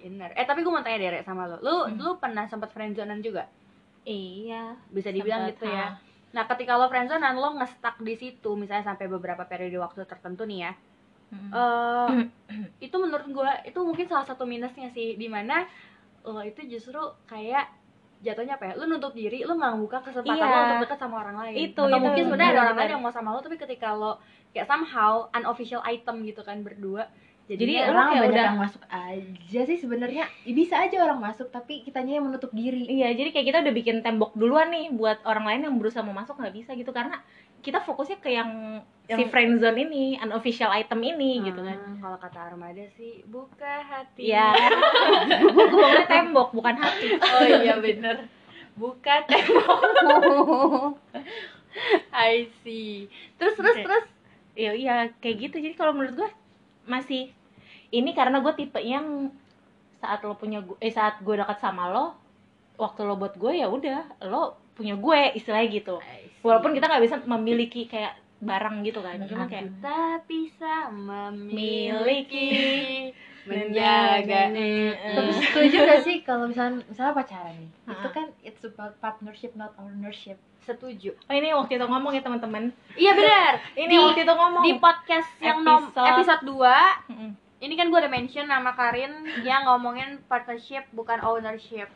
[0.09, 0.33] Bener.
[0.33, 1.57] Eh tapi gue mau tanya deh Re, sama lu.
[1.61, 1.97] Lu Hmm.
[2.01, 3.45] lu pernah sempat friendzonean juga?
[4.03, 4.73] Iya.
[4.89, 5.85] Bisa dibilang Sempet, gitu ya.
[5.85, 5.91] Ah.
[6.33, 10.65] nah ketika lo friendzonean lo nge-stuck di situ misalnya sampai beberapa periode waktu tertentu nih
[10.65, 10.73] ya.
[11.29, 11.49] Mm.
[11.53, 12.09] eh
[12.89, 15.13] itu menurut gue itu mungkin salah satu minusnya sih.
[15.13, 15.61] Di mana
[16.25, 17.69] lo itu justru kayak
[18.23, 18.73] jatuhnya apa ya?
[18.73, 20.47] Lu nutup diri lu nggak buka kesempatan Iya.
[20.47, 21.55] lo untuk deket sama orang lain.
[21.61, 21.99] Itu, atau itu.
[22.01, 24.11] mungkin sebenarnya ada orang lain yang mau sama lo tapi ketika lo
[24.49, 27.11] kayak somehow unofficial item gitu kan berdua
[27.43, 30.23] Jadi jadi orang kayak banyak udah- yang masuk aja sih sebenarnya.
[30.47, 32.87] Ya, bisa aja orang masuk tapi kitanya yang menutup diri.
[32.87, 36.15] Iya, jadi kayak kita udah bikin tembok duluan nih buat orang lain yang berusaha mau
[36.15, 36.87] masuk nggak bisa gitu.
[36.89, 37.19] Karena
[37.59, 41.75] kita fokusnya ke yang, si Yang- friendzone ini, unofficial item ini gitu kan.
[41.75, 44.55] Ah, kalau kata Armada sih buka hati Iya.
[45.53, 47.07] Gue ngomongnya tembok bukan hati.
[47.15, 48.31] oh iya bener
[48.73, 50.97] buka tembokmu
[52.15, 53.83] I see terus terus Oke.
[53.83, 54.05] terus
[54.53, 55.57] Iya, iya kayak gitu.
[55.57, 56.29] Jadi kalau menurut gue
[56.85, 57.33] masih
[57.89, 59.33] ini karena gue tipe yang
[59.97, 62.13] saat lo punya gue, eh saat gue dekat sama lo,
[62.75, 65.97] waktu lo buat gue ya udah lo punya gue istilahnya gitu.
[66.41, 68.13] Walaupun kita nggak bisa memiliki kayak
[68.43, 72.51] barang gitu kan, cuma kayak kita bisa memiliki Miliki,
[73.49, 74.41] menjaga.
[75.09, 77.93] Tapi setuju gak sih kalau misalnya misalnya pacaran nih Ha-ha.
[77.93, 82.71] itu kan it's about partnership not ownership setuju Oh ini waktu itu ngomong ya teman-teman.
[82.93, 84.63] iya benar Ini Di- waktu itu ngomong.
[84.63, 87.29] di podcast yang nom Episode- episode 2 Mm-mm.
[87.59, 91.91] ini kan gue udah mention nama Karin yang ngomongin partnership bukan ownership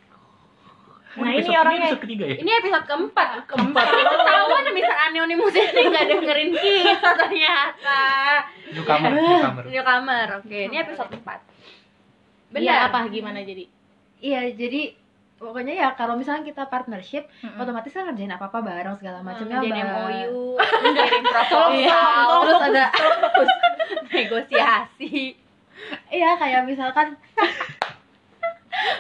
[1.17, 2.35] Nah, ini orangnya- episode ketiga ya?
[2.37, 3.27] Ini episode keempat.
[3.45, 3.85] Keempat.
[3.89, 4.95] Ketahuan Mr.
[5.03, 8.01] Anonymous ini nggak dengerin kita ternyata.
[8.69, 9.63] Newcomer newcomer.
[9.65, 10.27] newcomer.
[10.37, 11.25] Oke ini episode 4
[12.47, 12.61] benar.
[12.61, 12.99] Iya apa?
[13.07, 13.65] Gimana jadi?
[14.17, 14.97] iya jadi
[15.37, 17.53] pokoknya ya kalau misalnya kita partnership Mm-mm.
[17.55, 19.93] otomatis kan ngerjain apa apa bareng segala macamnya jadi bareng.
[20.25, 20.41] MOU
[20.87, 21.69] ngirim proposal.
[21.71, 22.01] Iya.
[22.39, 22.85] terus ada
[24.11, 25.37] negosiasi.
[26.09, 27.13] Iya kayak misalkan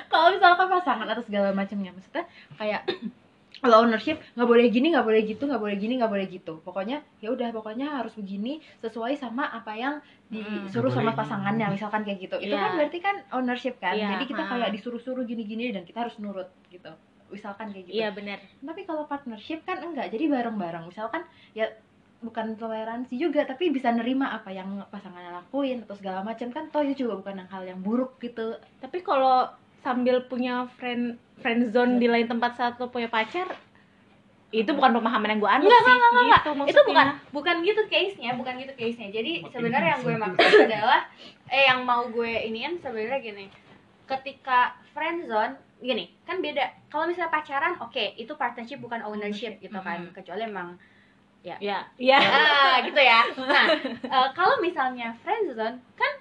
[0.07, 2.81] kalau misalkan pasangan atau segala macamnya maksudnya kayak
[3.63, 6.53] kalau ownership nggak boleh gini nggak boleh gitu nggak boleh gini nggak boleh gitu.
[6.61, 9.97] Pokoknya ya udah pokoknya harus begini sesuai sama apa yang
[10.29, 11.19] disuruh Nggak sama boleh.
[11.25, 12.35] pasangannya misalkan kayak gitu.
[12.37, 12.61] Itu Iya.
[12.61, 13.97] kan berarti kan ownership kan?
[13.97, 14.49] Iya, jadi kita ha.
[14.53, 16.91] kayak disuruh-suruh gini-gini dan kita harus nurut gitu.
[17.33, 17.97] Misalkan kayak gitu.
[17.97, 18.37] Iya benar.
[18.61, 20.85] tapi kalau partnership kan enggak jadi bareng-bareng.
[20.93, 21.25] Misalkan
[21.57, 21.65] ya
[22.17, 26.81] bukan toleransi juga tapi bisa nerima apa yang pasangannya lakuin atau segala macam kan toh
[26.81, 28.53] itu juga bukan hal yang buruk gitu.
[28.77, 29.49] Tapi kalau
[29.81, 33.47] sambil punya friend friend zone di lain tempat saat lo punya pacar
[34.47, 35.91] itu bukan pemahaman yang gue anut Enggak, sih.
[35.91, 39.09] enggak, enggak, gitu itu bukan bukan gitu case-nya bukan gitu case-nya.
[39.11, 41.01] Jadi Makin sebenarnya yang gue maksud adalah
[41.51, 43.45] eh yang mau gue iniin sebenarnya gini.
[44.07, 46.63] Ketika friendzone gini kan beda.
[46.87, 50.07] Kalau misalnya pacaran oke itu partnership bukan ownership gitu kan.
[50.07, 50.15] Mhm.
[50.15, 50.79] kecuali emang
[51.43, 51.59] ya.
[51.59, 53.27] Ya ah gitu ya.
[53.35, 53.65] Nah
[53.99, 56.11] eh, kalau misalnya friendzone kan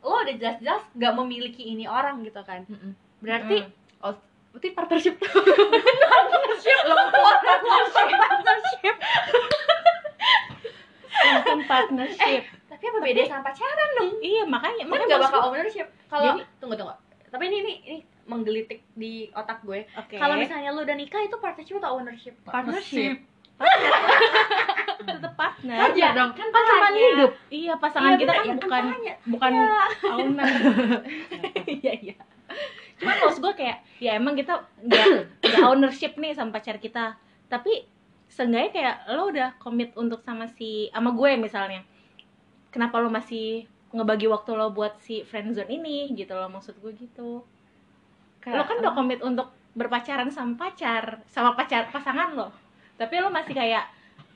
[0.00, 2.64] lo udah jelas-jelas gak memiliki ini orang gitu kan
[3.24, 3.72] berarti Mm.
[4.52, 5.14] berarti partnership.
[6.12, 6.78] Partnership.
[6.84, 7.86] Lo partnership.
[8.14, 8.96] Partnership.
[11.64, 12.42] Partnership.
[12.68, 14.10] Tapi apa beda sama pacaran dong?
[14.20, 15.86] Iya makanya kan makanya gak maksud bakal ownership.
[16.06, 16.94] Kalau tunggu tunggu.
[17.30, 19.84] Tapi ini ini ini menggelitik di otak gue.
[19.96, 20.16] Oke.
[20.16, 22.34] Kalau misalnya lu udah nikah itu partnership atau ownership?
[22.44, 23.24] Partnership.
[25.04, 25.76] Tetap partner.
[25.80, 27.00] Aja dong kan kan makanya.
[27.10, 27.32] hidup.
[27.48, 28.84] Iya pasangan Iya, kita kan ya, bukan
[29.26, 29.82] bukan Iya.
[30.10, 30.46] owner.
[31.74, 32.16] Iya iya
[33.04, 34.64] cuman maksud gue kayak ya emang kita
[35.44, 37.20] nggak ownership nih sama pacar kita.
[37.52, 37.84] Tapi
[38.32, 41.84] seenggaknya kayak lo udah komit untuk sama si sama gue misalnya.
[42.72, 46.16] Kenapa lo masih ngebagi waktu lo buat si friendzone ini?
[46.16, 47.44] Gitu lo maksud gue gitu.
[48.48, 52.48] Lo kan udah komit untuk berpacaran sama pacar sama pacar pasangan lo.
[52.96, 53.84] Tapi lo masih kayak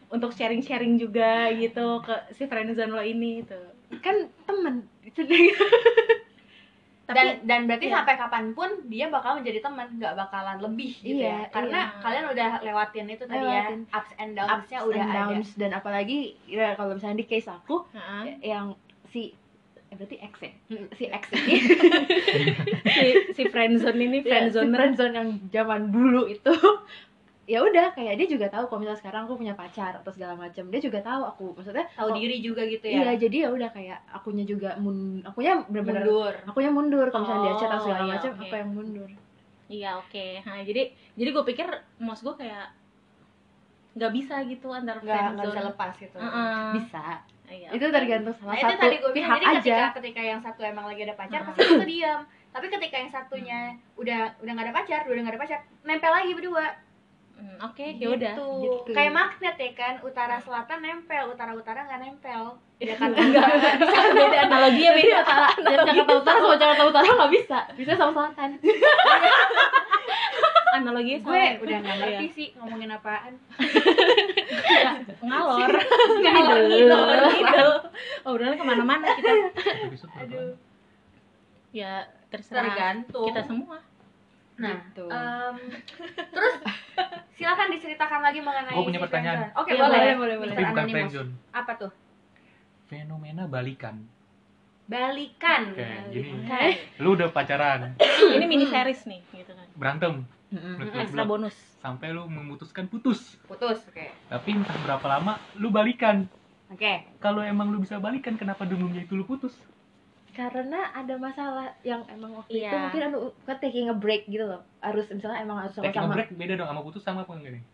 [0.09, 3.59] untuk sharing-sharing juga gitu ke si friendzone lo ini gitu.
[4.05, 4.85] Kan temen
[7.09, 7.95] itu dan tapi dan berarti iya.
[7.97, 12.01] sampai kapan pun dia bakal menjadi teman nggak bakalan lebih gitu Iya, ya karena iya.
[12.05, 13.81] kalian udah lewatin itu tadi Lewatin.
[13.89, 17.27] ya ups and ups downs-nya udah and ada downs dan apalagi ya, kalau misalnya di
[17.27, 18.25] case aku Heeh.
[18.45, 18.77] yang
[19.09, 19.33] si
[19.89, 20.53] eh, berarti X ya
[20.93, 21.55] si X ini
[22.93, 26.53] si si friendzone ini Iya, si friendzone friendzone yang zaman dulu itu
[27.49, 30.69] ya udah kayak dia juga tahu kalau misalnya sekarang aku punya pacar atau segala macam
[30.69, 33.71] dia juga tahu aku maksudnya tahu oh, diri juga gitu iya ya jadi ya udah
[33.73, 36.35] kayak akunya juga mun akunya benar-benar mundur.
[36.45, 38.43] akunya mundur kalau misalnya dia chat atau Oh, segala iya, macam oke.
[38.45, 39.11] aku yang mundur.
[39.69, 40.27] Iya oke.
[40.45, 40.83] Nah, jadi
[41.13, 41.67] jadi gue pikir
[42.01, 42.67] maksud gue kayak
[43.97, 46.17] nggak bisa gitu antar nggak nggak bisa lepas gitu.
[46.21, 46.65] Heeh.
[46.77, 47.05] bisa.
[47.49, 49.61] Iya, itu tergantung salah Nah, itu satu tadi gue bilang pihak jadi aja.
[49.65, 52.21] ketika ketika yang satu emang lagi ada pacar pasti itu diam.
[52.49, 53.59] Tapi ketika yang satunya
[53.97, 56.65] udah udah nggak ada pacar udah nggak ada pacar nempel lagi berdua
[57.39, 58.51] Hmm, oke ya udah gitu.
[58.67, 58.91] gitu.
[58.91, 62.59] kayak magnet ya kan utara selatan nempel utara utara nggak nempel.
[62.83, 63.47] Ya kan enggak
[64.11, 65.19] beda analoginya beda.
[65.23, 65.47] Utara.
[65.55, 67.59] Dan Jakarta Utara sama Jakarta Utara nggak bisa.
[67.79, 68.51] Bisa sama selatan.
[70.69, 71.63] Analoginya gue salah.
[71.63, 72.35] udah nggak ngerti Iya.
[72.35, 73.33] sih ngomongin apaan.
[75.23, 75.71] Ngalor.
[76.19, 77.73] Ngalor ngidul.
[78.27, 79.31] oh udah ke mana-mana kita.
[80.27, 80.59] Aduh
[81.69, 82.01] ya
[82.33, 83.29] terserah tergantung.
[83.29, 83.77] kita semua
[84.59, 85.05] Nah, Gitu.
[85.07, 85.57] em,
[86.35, 86.55] terus
[87.33, 89.55] silakan diceritakan lagi mengenai Gua punya pertanyaan.
[89.55, 89.95] Oke, Iya, boleh.
[89.95, 90.55] boleh, boleh, boleh.
[90.55, 91.31] Tapi bukan friendzone.
[91.55, 91.91] Apa tuh?
[92.87, 94.03] Fenomena balikan.
[94.89, 95.63] Balikan.
[95.71, 96.63] Oke, jadi Oke.
[96.99, 97.93] lu udah pacaran,
[98.35, 100.25] ini mini series nih gitu kan berantem,
[100.97, 103.37] ekstra bonus sampai lu memutuskan putus.
[103.45, 103.85] Putus.
[103.85, 104.09] Oke.
[104.27, 106.25] Tapi entah berapa lama lu balikan.
[106.73, 107.05] Oke.
[107.21, 109.53] Kalau emang lu bisa balikan, kenapa dulunya itu lu putus?
[110.39, 112.79] Karena ada masalah yang emang waktu itu Iya.
[112.79, 116.31] mungkin anu kan taking a break gitu loh harus misalnya emang harus Taking a break
[116.33, 117.65] beda dong sama putus sama apa enggak nih?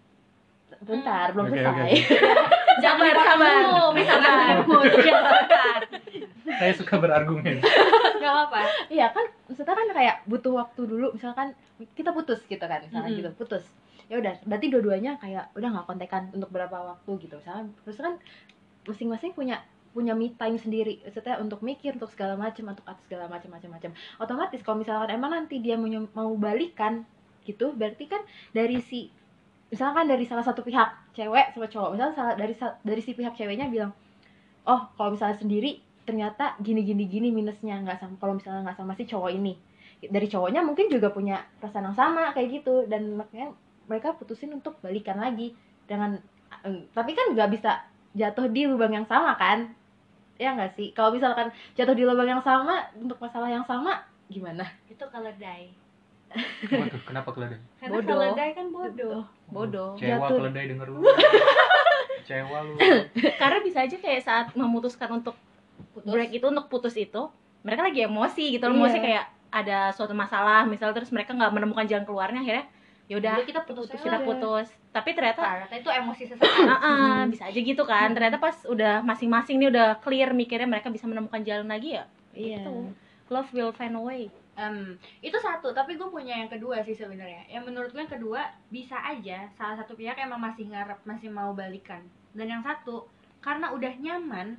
[0.75, 1.97] bentar belum Oke, selesai oke,
[2.83, 3.63] Jangan sabar.
[3.95, 5.81] Sabar.
[6.59, 7.63] Saya suka berargumen.
[8.19, 8.61] Gak apa-apa.
[8.89, 11.53] iya kan maksudnya kan kayak butuh waktu dulu misalkan
[11.93, 13.21] kita putus gitu kan misalnya Mm-mm.
[13.21, 13.65] gitu putus
[14.05, 18.15] ya udah berarti dua-duanya kayak udah nggak kontekan untuk berapa waktu gitu misalnya terus kan
[18.85, 19.61] masing-masing punya
[19.95, 21.01] punya me time sendiri.
[21.07, 25.15] Maksudnya untuk mikir untuk segala macam untuk atas segala macam macam macam otomatis kalau misalkan
[25.15, 27.07] emang nanti dia mau balikan
[27.47, 29.13] gitu berarti kan dari si
[29.71, 33.93] misalkan dari salah satu pihak cewek sama cowok misalnya dari dari si pihak ceweknya bilang
[34.65, 38.93] oh kalau misalnya sendiri ternyata gini gini gini minusnya nggak sama kalau misalnya nggak sama
[38.95, 39.57] si cowok ini.
[40.05, 43.57] Dari cowoknya mungkin juga punya perasaan yang sama kayak gitu dan makanya
[43.89, 45.57] mereka putusin untuk balikan lagi
[45.89, 46.21] dengan
[46.65, 47.81] eh, tapi kan nggak bisa
[48.13, 49.73] jatuh di lubang yang sama kan
[50.37, 54.67] ya nggak sih kalau misalkan jatuh di lubang yang sama untuk masalah yang sama gimana
[54.87, 55.71] Itu keledai.
[57.05, 57.59] Kenapa keledai?
[57.79, 58.09] Karena Bodoh.
[58.11, 59.23] keledai kan bodoh.
[59.47, 60.37] bodoh Cewa Jatuh.
[60.41, 61.01] keledai denger lu.
[62.25, 62.75] Cewa lu.
[63.41, 65.37] karena bisa aja kayak saat memutuskan untuk
[65.91, 66.11] Putus.
[66.11, 67.23] break itu untuk putus itu
[67.63, 68.81] mereka lagi emosi gitu loh Iya.
[68.81, 72.67] emosi kayak ada suatu masalah misalnya terus mereka nggak menemukan jalan keluarnya akhirnya
[73.05, 76.65] ya udah Jadi kita putus kita putus tapi ternyata Ternyata itu emosi sesaat.
[76.65, 80.89] ah, ah, bisa aja gitu kan ternyata pas udah masing-masing nih udah clear mikirnya mereka
[80.89, 82.73] bisa menemukan jalan lagi ya iya Gitu.
[83.29, 87.43] love will find a way Em, itu satu, tapi gue punya yang kedua sih sebenarnya.
[87.51, 88.39] Yang menurut gue yang kedua
[88.71, 91.99] bisa aja salah satu pihak emang masih ngarep, masih mau balikan.
[92.31, 93.03] Dan yang satu
[93.43, 94.55] karena udah nyaman,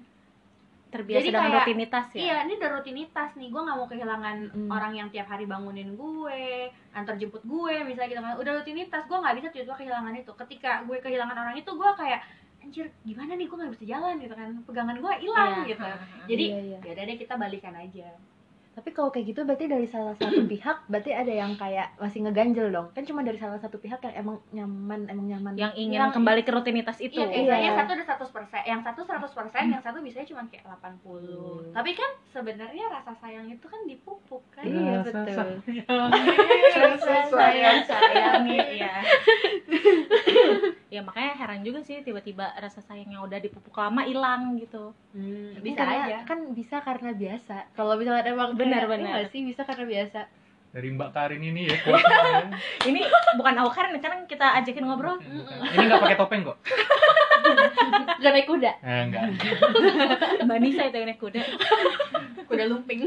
[0.95, 3.47] terbiasa Jadi dengan kayak- rutinitas ya iya ini udah rutinitas nih.
[3.47, 4.69] Gue nggak mau kehilangan Mm.
[4.69, 6.41] orang yang tiap hari bangunin gue,
[6.89, 8.35] antar jemput gue, misalnya gitu kan.
[8.35, 10.31] Udah rutinitas, gue nggak bisa tiba-tiba kehilangan itu.
[10.33, 12.21] Ketika gue kehilangan orang itu, gue kayak
[12.57, 15.69] anjir gimana nih gue nggak bisa jalan gitu kan pegangan gue hilang Iya.
[15.69, 15.85] gitu
[16.33, 16.77] jadi Iya, iya.
[16.81, 18.09] ya udah deh kita balikan aja
[18.75, 22.67] Tapi kalau kayak gitu berarti dari salah satu pihak berarti ada yang kayak masih ngeganjel
[22.69, 22.91] dong.
[22.91, 25.53] Kan cuma dari salah satu pihak yang emang nyaman, emang nyaman.
[25.55, 27.55] yang ingin Yang- kembali ke rutinitas itu Iya, kayak Iya.
[27.61, 31.23] yang satu udah 100 persen, yang satu 100 persen, yang satu biasanya cuma kayak 80
[31.25, 31.71] Hmm.
[31.71, 35.49] Tapi kan sebenarnya rasa sayang itu kan dipupuk kan Iya, Rasa betul.
[36.75, 38.95] Rasa sayang sayangi ya
[40.95, 45.51] ya makanya heran juga sih tiba-tiba rasa sayang yang udah dipupuk lama hilang gitu Hmm,
[45.55, 47.71] Bisa bisa aja kan bisa karena biasa.
[47.71, 49.11] Kalau misalnya emang Benar, kayak, benar.
[49.13, 50.21] nggak sih bisa karena biasa.
[50.71, 51.77] Dari Mbak Karin ini ya
[52.89, 52.99] ini
[53.35, 55.71] bukan awkarin kan kita ajakin ngobrol Bukan.
[55.71, 56.57] Ini nggak pakai topeng kok.
[58.21, 58.71] Gak naik kuda.
[58.81, 59.23] Eh, enggak.
[60.45, 61.41] mbak Nisa itu yang naik kuda
[62.49, 62.99] Udah lumping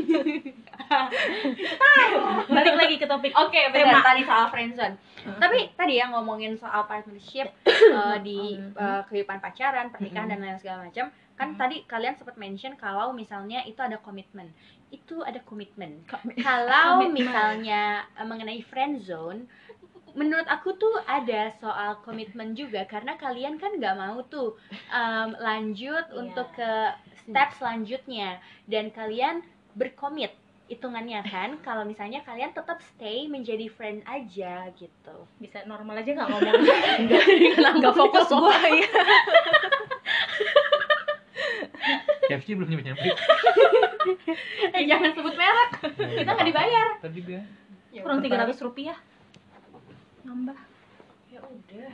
[2.48, 3.92] balik lagi ke topik Oke, Tema.
[3.92, 4.96] benar tadi soal friendzone.
[5.38, 10.88] Tapi tadi ya ngomongin soal partnership eh, di eh, kehidupan pacaran, pernikahan dan lain segala
[10.88, 11.12] macam.
[11.38, 14.50] Kan tadi kalian sempat mention kalau misalnya itu ada komitmen.
[14.88, 16.02] Itu ada komitmen.
[16.40, 19.46] Kalau misalnya eh, mengenai friendzone,
[20.18, 24.58] menurut aku tuh ada soal komitmen juga karena kalian kan nggak mau tuh
[24.90, 26.16] em, lanjut Iya.
[26.18, 26.70] untuk ke
[27.22, 28.42] step selanjutnya.
[28.66, 30.34] Dan kalian berkomit
[30.68, 35.16] hitungannya kan kalau misalnya kalian tetap stay menjadi friend aja gitu.
[35.38, 36.54] Bisa normal aja nggak ngomong?
[37.78, 38.88] Nggak fokus gua ya
[42.28, 43.16] KFC belum nyebut nyebut.
[44.76, 45.70] eh jangan sebut merek.
[45.96, 46.88] Kita nggak dibayar.
[47.00, 47.42] Tadi dia.
[47.98, 48.94] kurang tiga ratus rupiah
[50.28, 50.58] nambah
[51.32, 51.92] ya udah.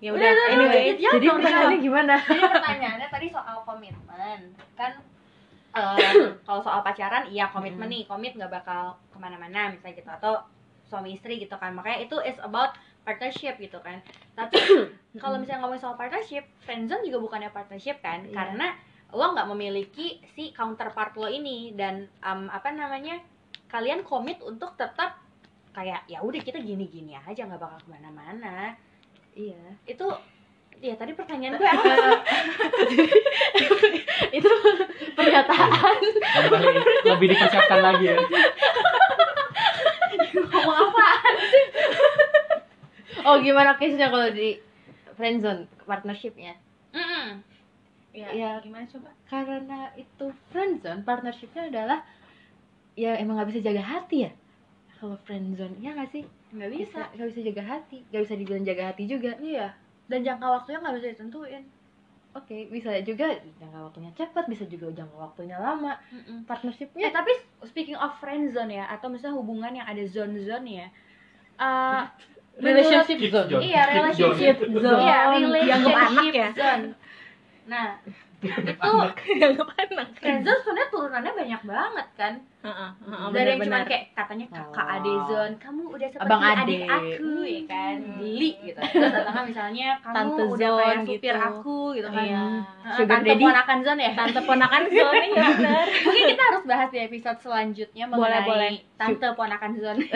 [0.00, 0.96] Ya udah anyway.
[1.00, 2.14] Ya, Jadi pertanyaannya gimana?
[2.20, 4.40] jadi pertanyaannya tadi soal komitmen.
[4.76, 4.92] Kan
[5.72, 6.16] em,
[6.48, 8.04] kalau soal pacaran iya komitmen nih.
[8.08, 10.10] Komit nggak bakal ke mana-mana misalnya gitu.
[10.12, 10.44] Atau
[10.88, 11.72] suami istri gitu kan.
[11.72, 14.00] Makanya itu is about partnership gitu kan.
[14.36, 14.56] Tapi
[15.22, 18.24] kalau misalnya ngomongin soal partnership friendzone juga bukannya partnership kan?
[18.28, 18.36] Iya.
[18.36, 18.68] karena
[19.14, 21.72] lo nggak memiliki si counterpart lo ini.
[21.72, 23.20] Dan em, apa namanya
[23.72, 25.23] kalian komit untuk tetap
[25.74, 28.72] kayak ya udah kita gini-gini aja nggak bakal ke mana-mana
[29.34, 29.58] Iya.
[29.84, 30.06] itu
[30.78, 31.90] ya tadi pertanyaan gue apa
[34.30, 34.48] Itu
[35.14, 35.96] pernyataan.
[36.44, 36.68] Kali
[37.04, 38.14] lebih dipersiapkan lagi ya.
[40.34, 41.06] ngomong apa
[43.24, 44.58] Oh, gimana case-nya kalau di
[45.14, 46.54] friendzone partnershipnya?
[46.92, 47.40] Mm-mm.
[48.12, 48.50] ya, Ya.
[48.60, 51.98] gimana coba Karena itu friendzone, partnershipnya adalah
[52.94, 54.30] ya emang nggak bisa jaga hati ya.
[55.00, 56.24] Kalau friendzone, ya nggak sih?
[56.54, 59.74] nggak bisa nggak bisa jaga hati nggak bisa dibilang jaga hati juga iya
[60.06, 61.64] dan jangka waktunya nggak bisa ditentuin
[62.34, 63.26] oke bisa juga
[63.58, 67.32] jangka waktunya cepat bisa juga jangka waktunya lama Eh partnershipnya tapi
[67.66, 70.86] speaking of friend zone ya atau misalnya hubungan yang ada zone zone ya.
[71.58, 72.02] Eh
[72.62, 73.62] relationship zone zone.
[73.66, 74.78] iya relationship zone.
[74.78, 75.02] zone.
[75.02, 76.48] Iya Dianggap anak relationship ya?
[76.54, 76.84] zone.
[77.66, 77.86] Nah
[78.44, 78.80] itu
[79.34, 80.06] Dianggap anak.
[80.40, 82.34] zone sebenarnya turunannya banyak banget kan.
[82.60, 84.94] Heeh, heeh, Dari yang cuma kayak katanya kakak Oh.
[84.94, 86.88] ade zone, kamu udah seperti Abang adik ade.
[86.90, 88.16] aku ya kan, Hmm.
[88.16, 88.80] geli gitu.
[88.80, 91.44] Terus misalnya kamu Tante udah zone kayak supir gitu.
[91.44, 92.24] aku gitu kan.
[92.24, 92.42] Iya.
[92.94, 93.44] Sugar tante daddy.
[93.44, 94.12] ponakan zone ya.
[94.14, 95.86] Tante ponakan zone ya benar.
[96.00, 98.72] Mungkin kita harus bahas di episode selanjutnya Boleh, mengenai boleh.
[98.94, 100.02] tante ponakan zone.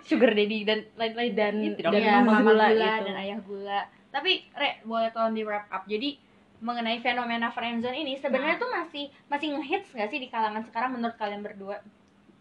[0.00, 1.92] sugar daddy dan lain-lain Dan dan dong.
[1.94, 3.04] Iya, mama mama gula gula, gitu.
[3.04, 3.80] dan ayah gula.
[4.08, 5.84] Tapi Re, boleh tolong di wrap up.
[5.84, 6.16] Jadi
[6.58, 8.60] mengenai fenomena friendzone ini sebenarnya Nah.
[8.60, 11.78] tuh masih masih ngehits nggak sih di kalangan sekarang menurut kalian berdua?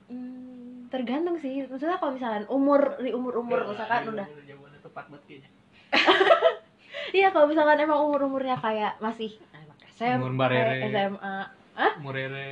[0.08, 5.23] Hmm, tergantung sih maksudnya kalau misalkan umur di umur umur misalkan udah Jawabannya tepat banget
[5.27, 5.49] kayaknya.
[7.13, 10.82] iya kalau misalkan emang umur umurnya kayak masih anak SMP Umur Rere.
[10.88, 11.38] SMA
[12.03, 12.49] Murere.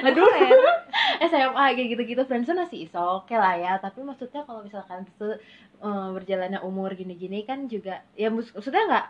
[0.00, 0.24] aduh
[1.28, 5.28] SMA kayak gitu-gitu friendzone masih iso oke lah ya tapi maksudnya kalau misalkan se
[5.78, 9.06] eh, berjalannya umur gini-gini kan juga ya maksudnya nggak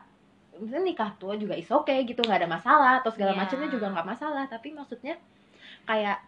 [0.53, 3.41] maksudnya nikah tua juga iso oke gitu nggak ada masalah atau segala Iya.
[3.41, 5.17] macamnya juga nggak masalah tapi maksudnya
[5.83, 6.19] kayak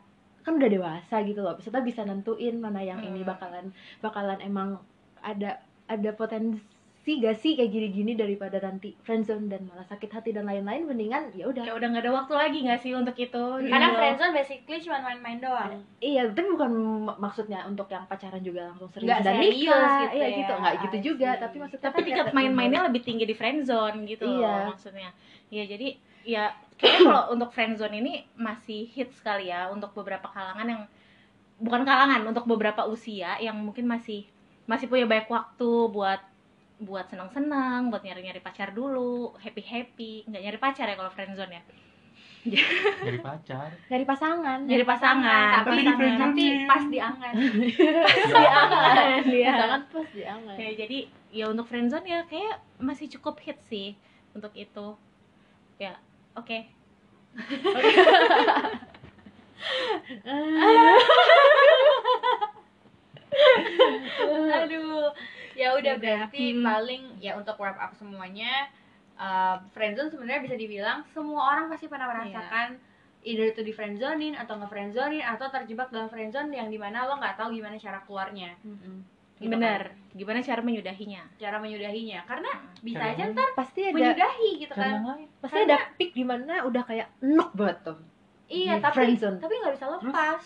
[0.41, 3.31] kan udah dewasa gitu loh maksudnya bisa nentuin mana yang ini Hmm.
[3.31, 3.67] bakalan
[4.01, 4.77] bakalan emang
[5.21, 6.61] ada ada potensi
[7.05, 11.45] gak sih kayak gini-gini daripada nanti friendzone dan malah sakit hati dan lain-lain mendingan ya
[11.45, 13.45] udah Kayak udah nggak ada waktu lagi nggak sih untuk itu?
[13.63, 13.99] Karena gitu.
[13.99, 15.85] friendzone basically cuma main-main doang.
[15.99, 16.71] Iya, tapi bukan
[17.05, 19.93] mak- maksudnya untuk yang pacaran juga langsung serius Nggak dan serius nikah.
[20.01, 21.31] gitu iya ya, gitu, nggak gitu I juga.
[21.37, 24.49] Tapi maksudnya tapi kan tingkat main-mainnya lebih tinggi di friendzone gitu Iya.
[24.49, 25.11] loh maksudnya
[25.49, 25.89] ya jadi
[26.25, 30.83] ya kayaknya kalau untuk friendzone ini masih hits sekali ya untuk beberapa kalangan yang
[31.55, 34.25] bukan kalangan untuk beberapa usia yang mungkin masih
[34.65, 36.19] masih punya banyak waktu buat
[36.77, 41.63] buat senang-senang buat nyari-nyari pacar dulu happy happy nggak nyari pacar ya kalau friendzone ya
[43.01, 43.73] Dari pacar.
[43.89, 44.69] dari pasangan.
[44.69, 46.29] nyari pasangan tapi, Tapi di friendzone.
[46.29, 47.33] tapi pas diangan.
[49.25, 50.55] dia Pasangan plus diangan.
[50.55, 50.99] ya jadi
[51.33, 53.97] ya untuk friendzone ya kayak masih cukup hit sih
[54.37, 54.93] untuk itu
[55.79, 55.97] ya
[56.37, 56.69] oke
[64.55, 65.11] Aduh.
[65.55, 65.97] Ya udah Udah.
[65.97, 66.63] berarti Hmm.
[66.63, 68.67] paling ya untuk wrap up semuanya
[69.15, 72.77] uh, friendzone sebenarnya bisa dibilang semua orang pasti pernah merasakan
[73.23, 77.17] either itu di friendzonein atau nge friendzonein atau terjebak dalam friendzone yang di mana lo
[77.17, 78.53] nggak tahu gimana cara keluarnya.
[79.35, 81.23] Gitu bener gimana cara menyudahinya.
[81.25, 81.39] Kan.
[81.39, 82.21] cara menyudahinya.
[82.25, 84.93] Karena bisa Cara aja ntar Pasti ada menyudahi gitu kan.
[85.01, 85.29] lain.
[85.41, 87.99] pasti ada peak di mana udah kayak enak banget tuh.
[88.47, 89.39] iya Di tapi friendzone.
[89.39, 90.43] tapi nggak bisa lepas.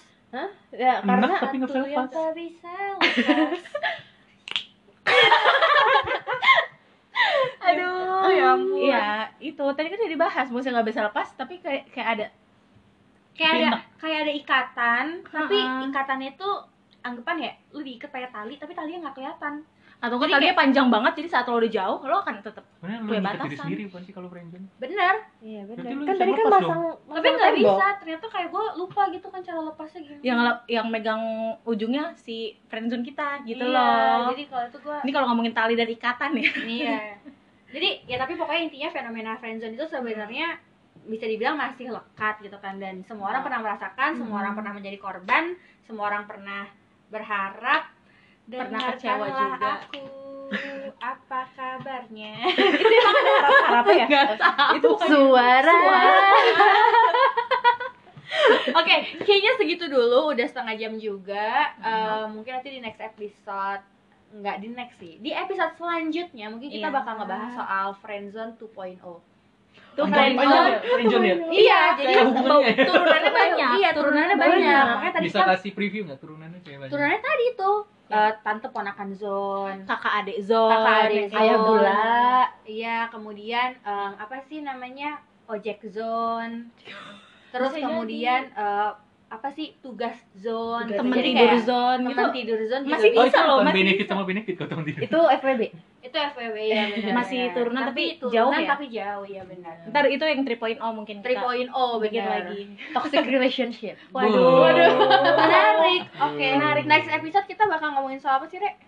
[0.71, 3.63] Ya, karena Enak tapi nggak bisa yang bisa lepas
[7.69, 8.31] aduh.
[8.31, 8.79] Ya ampun.
[8.81, 9.09] Iya
[9.43, 9.65] itu.
[9.65, 12.27] Tadi kan udah dibahas maksudnya nggak bisa lepas tapi kayak kayak ada
[13.39, 13.69] kayak ada
[14.03, 15.87] kayak ada ikatan tapi Ha-ha.
[15.87, 16.51] ikatannya itu
[17.07, 19.63] anggapan ya lu diikat pakai tali tapi talinya nggak kelihatan
[19.99, 22.87] atau kan Jadi talinya panjang banget jadi saat lo udah jauh lo akan tetap lu
[22.87, 23.59] Punya nyikat diri batasan.
[23.59, 24.67] sendiri bukan sih kalau friendzone?
[24.79, 25.15] bener.
[25.41, 29.27] Iya lu Kan tadi kan lepas masang, tapi nggak bisa ternyata kayak gue lupa gitu
[29.27, 30.23] kan cara lepasnya gimana.
[30.23, 30.39] Yang
[30.71, 31.23] yang megang
[31.65, 34.31] ujungnya si friendzone kita gitu Iya, loh.
[34.31, 36.51] jadi kalau itu gue ini kalau ngomongin tali dan ikatan ya.
[36.79, 36.99] Iya.
[37.69, 40.63] Jadi ya tapi pokoknya intinya fenomena friendzone itu sebenarnya
[41.05, 42.79] bisa dibilang masih lekat gitu kan.
[42.79, 46.71] Dan semua orang pernah merasakan semua orang pernah menjadi korban semua orang pernah
[47.09, 47.98] berharap
[48.51, 49.73] Pernah kecewa juga.
[49.85, 50.03] aku
[50.99, 52.33] apa kabarnya
[53.69, 54.09] harap ya
[54.73, 55.77] itu bukan suara.
[58.71, 60.31] Oke, kayaknya segitu dulu.
[60.31, 61.73] Udah setengah jam juga.
[61.79, 63.83] Eh, mungkin nanti di next episode
[64.31, 65.17] nggak di next sih.
[65.19, 66.95] Di episode selanjutnya mungkin kita Iya.
[66.95, 69.21] bakal ngebahas soal friendzone 2.0.
[69.95, 71.37] tuh friendzone ya, friendzone ya.
[71.51, 72.85] Iya, jadi Kayak hubungannya ya.
[72.87, 74.85] turunannya banyak Iya, turunannya banyak.
[74.87, 76.93] Makanya tadi Bisa kan kasih preview nggak turunannya kayak banyak?
[76.93, 77.77] turunannya tadi tuh
[78.11, 79.81] eh, tante ponakan zone.
[79.85, 81.67] kakak adik zone Kakak adik kayak Ayah zone.
[81.67, 82.15] gula.
[82.65, 85.21] Iya, kemudian eh, apa sih namanya?
[85.47, 86.69] ojek zone.
[87.53, 88.91] Terus Bisa kemudian eh,
[89.29, 90.89] apa sih tugas zone?
[90.89, 93.19] Tugas temen Jadi tidur zone gitu teman tidur zone juga Masih bisa.
[93.19, 94.11] Oh, bisa itu loh, masih benefit bisa.
[94.11, 95.01] sama benefit kok teman tidur.
[95.03, 95.63] Itu FWB.
[95.99, 98.69] Itu FWB ya benar Masih turunan tapi turunan jauh ya?
[98.69, 102.61] tapi jauh ya benar ntar itu yang 3.0 mungkin kita 3.0 bikin lagi
[102.93, 103.97] Toxic relationship.
[104.15, 104.91] waduh Waduh.
[105.35, 106.85] menarik oke Menarik.
[106.85, 108.79] next episode kita bakal ngomongin soal apa sih rek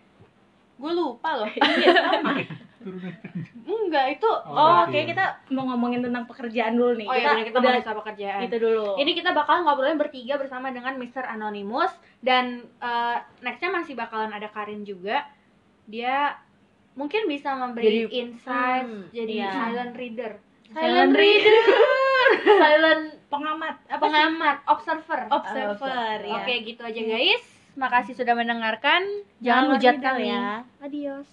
[0.76, 2.40] gue lupa loh iya sama
[2.80, 3.12] Turunan.
[3.66, 5.04] enggak itu Oh, oh, oke ya.
[5.04, 8.40] kita mau ngomongin tentang pekerjaan dulu nih Oh iya, bener, kita udah ngomongin soal pekerjaan.
[8.40, 11.26] itu dulu Ini kita bakal ngobrolin bertiga bersama dengan Mr.
[11.26, 12.44] Anonymous dan
[12.78, 15.28] eh, nextnya masih bakalan ada Karin juga.
[15.84, 16.38] Dia
[17.00, 19.50] mungkin bisa memberi Jadi- insight, Hmm, jadi iya.
[19.50, 20.32] silent reader,
[20.68, 21.56] Silent reader.
[22.44, 24.02] silent pengamat apa sih?
[24.04, 25.20] pengamat, observer.
[25.30, 27.44] observer ya Oke, gitu aja guys.
[27.72, 29.00] Makasih sudah mendengarkan.
[29.40, 30.26] Jangan Jangan hujat lupa kami.
[30.28, 30.44] ya.
[30.78, 31.28] Adios.